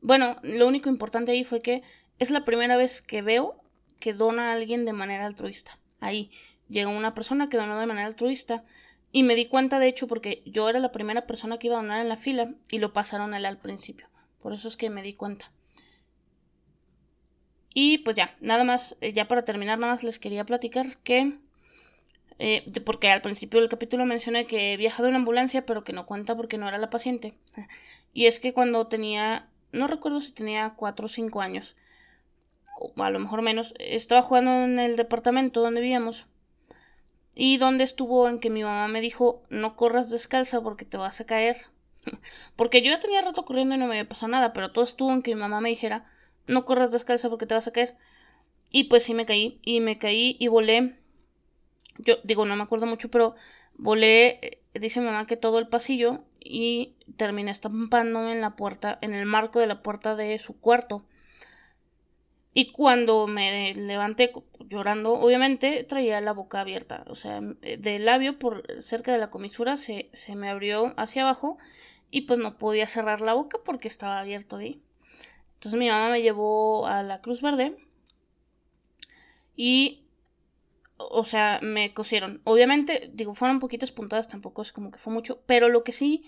Bueno, 0.00 0.36
lo 0.42 0.66
único 0.66 0.88
importante 0.88 1.32
ahí 1.32 1.44
fue 1.44 1.60
que 1.60 1.82
es 2.18 2.30
la 2.30 2.44
primera 2.44 2.76
vez 2.76 3.02
que 3.02 3.22
veo 3.22 3.62
que 3.98 4.14
dona 4.14 4.50
a 4.50 4.52
alguien 4.54 4.84
de 4.84 4.92
manera 4.92 5.26
altruista. 5.26 5.78
Ahí 6.00 6.30
llegó 6.68 6.90
una 6.90 7.14
persona 7.14 7.48
que 7.48 7.56
donó 7.56 7.78
de 7.78 7.86
manera 7.86 8.06
altruista 8.06 8.64
y 9.12 9.22
me 9.22 9.34
di 9.34 9.46
cuenta 9.46 9.78
de 9.78 9.88
hecho 9.88 10.06
porque 10.06 10.42
yo 10.46 10.68
era 10.68 10.78
la 10.80 10.92
primera 10.92 11.26
persona 11.26 11.58
que 11.58 11.66
iba 11.66 11.78
a 11.78 11.82
donar 11.82 12.00
en 12.00 12.08
la 12.08 12.16
fila 12.16 12.54
y 12.70 12.78
lo 12.78 12.92
pasaron 12.92 13.34
a 13.34 13.38
él 13.38 13.46
al 13.46 13.58
principio. 13.58 14.08
Por 14.40 14.52
eso 14.52 14.68
es 14.68 14.76
que 14.76 14.88
me 14.88 15.02
di 15.02 15.14
cuenta. 15.14 15.52
Y 17.72 17.98
pues 17.98 18.16
ya, 18.16 18.36
nada 18.40 18.64
más, 18.64 18.96
eh, 19.00 19.12
ya 19.12 19.28
para 19.28 19.44
terminar, 19.44 19.78
nada 19.78 19.92
más 19.92 20.02
les 20.02 20.18
quería 20.18 20.44
platicar 20.44 20.86
que, 21.04 21.38
eh, 22.42 22.64
porque 22.86 23.10
al 23.10 23.20
principio 23.20 23.60
del 23.60 23.68
capítulo 23.68 24.06
mencioné 24.06 24.46
que 24.46 24.72
he 24.72 24.76
viajado 24.78 25.08
en 25.08 25.14
ambulancia, 25.14 25.66
pero 25.66 25.84
que 25.84 25.92
no 25.92 26.06
cuenta 26.06 26.34
porque 26.34 26.56
no 26.56 26.66
era 26.66 26.78
la 26.78 26.90
paciente. 26.90 27.34
Y 28.12 28.26
es 28.26 28.40
que 28.40 28.52
cuando 28.52 28.88
tenía, 28.88 29.48
no 29.70 29.86
recuerdo 29.86 30.20
si 30.20 30.32
tenía 30.32 30.74
4 30.74 31.06
o 31.06 31.08
5 31.08 31.40
años, 31.42 31.76
a 32.96 33.10
lo 33.10 33.18
mejor 33.18 33.42
menos, 33.42 33.74
estaba 33.78 34.22
jugando 34.22 34.50
en 34.64 34.78
el 34.78 34.96
departamento 34.96 35.60
donde 35.60 35.80
vivíamos. 35.80 36.26
Y 37.34 37.58
donde 37.58 37.84
estuvo 37.84 38.28
en 38.28 38.40
que 38.40 38.50
mi 38.50 38.64
mamá 38.64 38.88
me 38.88 39.00
dijo, 39.00 39.42
no 39.50 39.76
corras 39.76 40.10
descalza 40.10 40.60
porque 40.60 40.84
te 40.84 40.96
vas 40.96 41.20
a 41.20 41.26
caer. 41.26 41.56
porque 42.56 42.82
yo 42.82 42.90
ya 42.90 43.00
tenía 43.00 43.20
rato 43.20 43.44
corriendo 43.44 43.74
y 43.74 43.78
no 43.78 43.86
me 43.86 43.92
había 43.98 44.08
pasado 44.08 44.32
nada, 44.32 44.52
pero 44.52 44.72
todo 44.72 44.82
estuvo 44.82 45.12
en 45.12 45.22
que 45.22 45.34
mi 45.34 45.40
mamá 45.40 45.60
me 45.60 45.68
dijera, 45.68 46.10
no 46.46 46.64
corras 46.64 46.90
descalza 46.90 47.28
porque 47.28 47.46
te 47.46 47.54
vas 47.54 47.68
a 47.68 47.72
caer. 47.72 47.96
Y 48.70 48.84
pues 48.84 49.04
sí 49.04 49.14
me 49.14 49.26
caí, 49.26 49.60
y 49.62 49.80
me 49.80 49.98
caí 49.98 50.36
y 50.40 50.48
volé. 50.48 50.99
Yo 52.02 52.16
digo, 52.24 52.46
no 52.46 52.56
me 52.56 52.62
acuerdo 52.62 52.86
mucho, 52.86 53.10
pero 53.10 53.34
volé, 53.76 54.38
eh, 54.42 54.62
dice 54.74 55.00
mi 55.00 55.06
mamá 55.06 55.26
que 55.26 55.36
todo 55.36 55.58
el 55.58 55.68
pasillo 55.68 56.24
y 56.38 56.94
terminé 57.16 57.50
estampándome 57.50 58.32
en 58.32 58.40
la 58.40 58.56
puerta, 58.56 58.98
en 59.02 59.14
el 59.14 59.26
marco 59.26 59.60
de 59.60 59.66
la 59.66 59.82
puerta 59.82 60.16
de 60.16 60.38
su 60.38 60.58
cuarto. 60.58 61.04
Y 62.52 62.72
cuando 62.72 63.28
me 63.28 63.74
levanté 63.74 64.32
llorando, 64.68 65.12
obviamente 65.12 65.84
traía 65.84 66.20
la 66.20 66.32
boca 66.32 66.60
abierta, 66.60 67.04
o 67.08 67.14
sea, 67.14 67.40
del 67.40 68.04
labio 68.04 68.40
por 68.40 68.64
cerca 68.82 69.12
de 69.12 69.18
la 69.18 69.30
comisura 69.30 69.76
se, 69.76 70.08
se 70.12 70.34
me 70.34 70.48
abrió 70.48 70.92
hacia 70.96 71.22
abajo 71.22 71.58
y 72.10 72.22
pues 72.22 72.40
no 72.40 72.58
podía 72.58 72.88
cerrar 72.88 73.20
la 73.20 73.34
boca 73.34 73.58
porque 73.64 73.86
estaba 73.86 74.18
abierto 74.18 74.56
ahí. 74.56 74.82
Entonces 75.54 75.78
mi 75.78 75.88
mamá 75.88 76.10
me 76.10 76.22
llevó 76.22 76.86
a 76.86 77.02
la 77.02 77.20
Cruz 77.20 77.42
Verde 77.42 77.76
y, 79.62 79.99
o 81.10 81.24
sea, 81.24 81.60
me 81.62 81.92
cosieron. 81.94 82.40
Obviamente, 82.44 83.10
digo, 83.12 83.34
fueron 83.34 83.58
poquitas 83.58 83.92
puntadas, 83.92 84.28
tampoco 84.28 84.62
es 84.62 84.72
como 84.72 84.90
que 84.90 84.98
fue 84.98 85.12
mucho, 85.12 85.42
pero 85.46 85.68
lo 85.68 85.84
que 85.84 85.92
sí, 85.92 86.24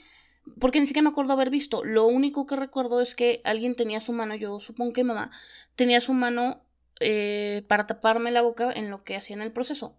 porque 0.58 0.80
ni 0.80 0.86
siquiera 0.86 1.04
me 1.04 1.10
acuerdo 1.10 1.32
haber 1.32 1.50
visto, 1.50 1.84
lo 1.84 2.06
único 2.06 2.46
que 2.46 2.56
recuerdo 2.56 3.00
es 3.00 3.14
que 3.14 3.40
alguien 3.44 3.76
tenía 3.76 4.00
su 4.00 4.12
mano, 4.12 4.34
yo 4.34 4.58
supongo 4.60 4.92
que 4.92 5.04
mamá, 5.04 5.30
tenía 5.76 6.00
su 6.00 6.14
mano 6.14 6.64
eh, 7.00 7.64
para 7.68 7.86
taparme 7.86 8.30
la 8.30 8.42
boca 8.42 8.72
en 8.72 8.90
lo 8.90 9.04
que 9.04 9.16
hacía 9.16 9.36
en 9.36 9.42
el 9.42 9.52
proceso. 9.52 9.98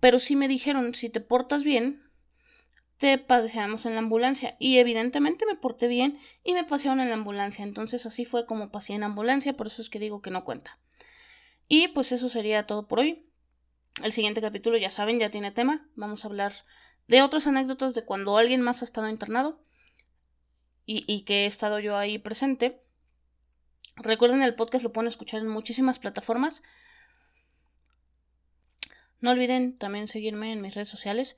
Pero 0.00 0.18
sí 0.18 0.36
me 0.36 0.48
dijeron, 0.48 0.94
si 0.94 1.08
te 1.08 1.20
portas 1.20 1.64
bien, 1.64 2.02
te 2.98 3.16
paseamos 3.16 3.86
en 3.86 3.94
la 3.94 4.00
ambulancia. 4.00 4.56
Y 4.58 4.78
evidentemente 4.78 5.46
me 5.46 5.56
porté 5.56 5.88
bien 5.88 6.18
y 6.44 6.52
me 6.52 6.64
pasearon 6.64 7.00
en 7.00 7.08
la 7.08 7.14
ambulancia. 7.14 7.64
Entonces 7.64 8.06
así 8.06 8.24
fue 8.24 8.46
como 8.46 8.70
pasé 8.70 8.92
en 8.92 9.02
ambulancia, 9.02 9.56
por 9.56 9.66
eso 9.66 9.82
es 9.82 9.88
que 9.88 9.98
digo 9.98 10.20
que 10.20 10.30
no 10.30 10.44
cuenta. 10.44 10.78
Y 11.66 11.88
pues 11.88 12.12
eso 12.12 12.28
sería 12.28 12.66
todo 12.66 12.88
por 12.88 13.00
hoy. 13.00 13.29
El 14.02 14.12
siguiente 14.12 14.40
capítulo, 14.40 14.78
ya 14.78 14.90
saben, 14.90 15.18
ya 15.18 15.30
tiene 15.30 15.50
tema. 15.50 15.86
Vamos 15.94 16.24
a 16.24 16.28
hablar 16.28 16.52
de 17.08 17.22
otras 17.22 17.46
anécdotas 17.46 17.94
de 17.94 18.04
cuando 18.04 18.38
alguien 18.38 18.62
más 18.62 18.82
ha 18.82 18.84
estado 18.84 19.08
internado 19.08 19.60
y, 20.86 21.04
y 21.06 21.22
que 21.22 21.44
he 21.44 21.46
estado 21.46 21.78
yo 21.80 21.96
ahí 21.96 22.18
presente. 22.18 22.82
Recuerden, 23.96 24.42
el 24.42 24.54
podcast 24.54 24.84
lo 24.84 24.92
pueden 24.92 25.08
escuchar 25.08 25.40
en 25.40 25.48
muchísimas 25.48 25.98
plataformas. 25.98 26.62
No 29.20 29.32
olviden 29.32 29.76
también 29.76 30.08
seguirme 30.08 30.52
en 30.52 30.62
mis 30.62 30.74
redes 30.74 30.88
sociales. 30.88 31.36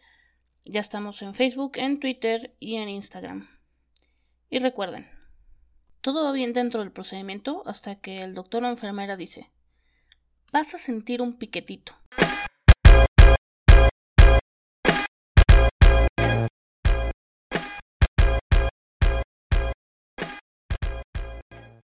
Ya 0.65 0.81
estamos 0.81 1.21
en 1.23 1.35
Facebook, 1.35 1.73
en 1.77 1.99
Twitter 1.99 2.55
y 2.61 2.77
en 2.77 2.89
Instagram. 2.89 3.49
Y 4.49 4.61
recuerden, 4.61 5.11
todo 6.03 6.25
va 6.25 6.33
bien 6.33 6.53
dentro 6.53 6.81
del 6.81 6.93
procedimiento 6.93 7.63
hasta 7.67 7.97
que 7.97 8.23
el 8.23 8.35
doctor 8.35 8.63
o 8.63 8.69
enfermera 8.69 9.17
dice, 9.17 9.51
vas 10.53 10.75
a 10.75 10.79
sentir 10.79 11.23
un 11.23 11.39
piquetito. 11.39 11.95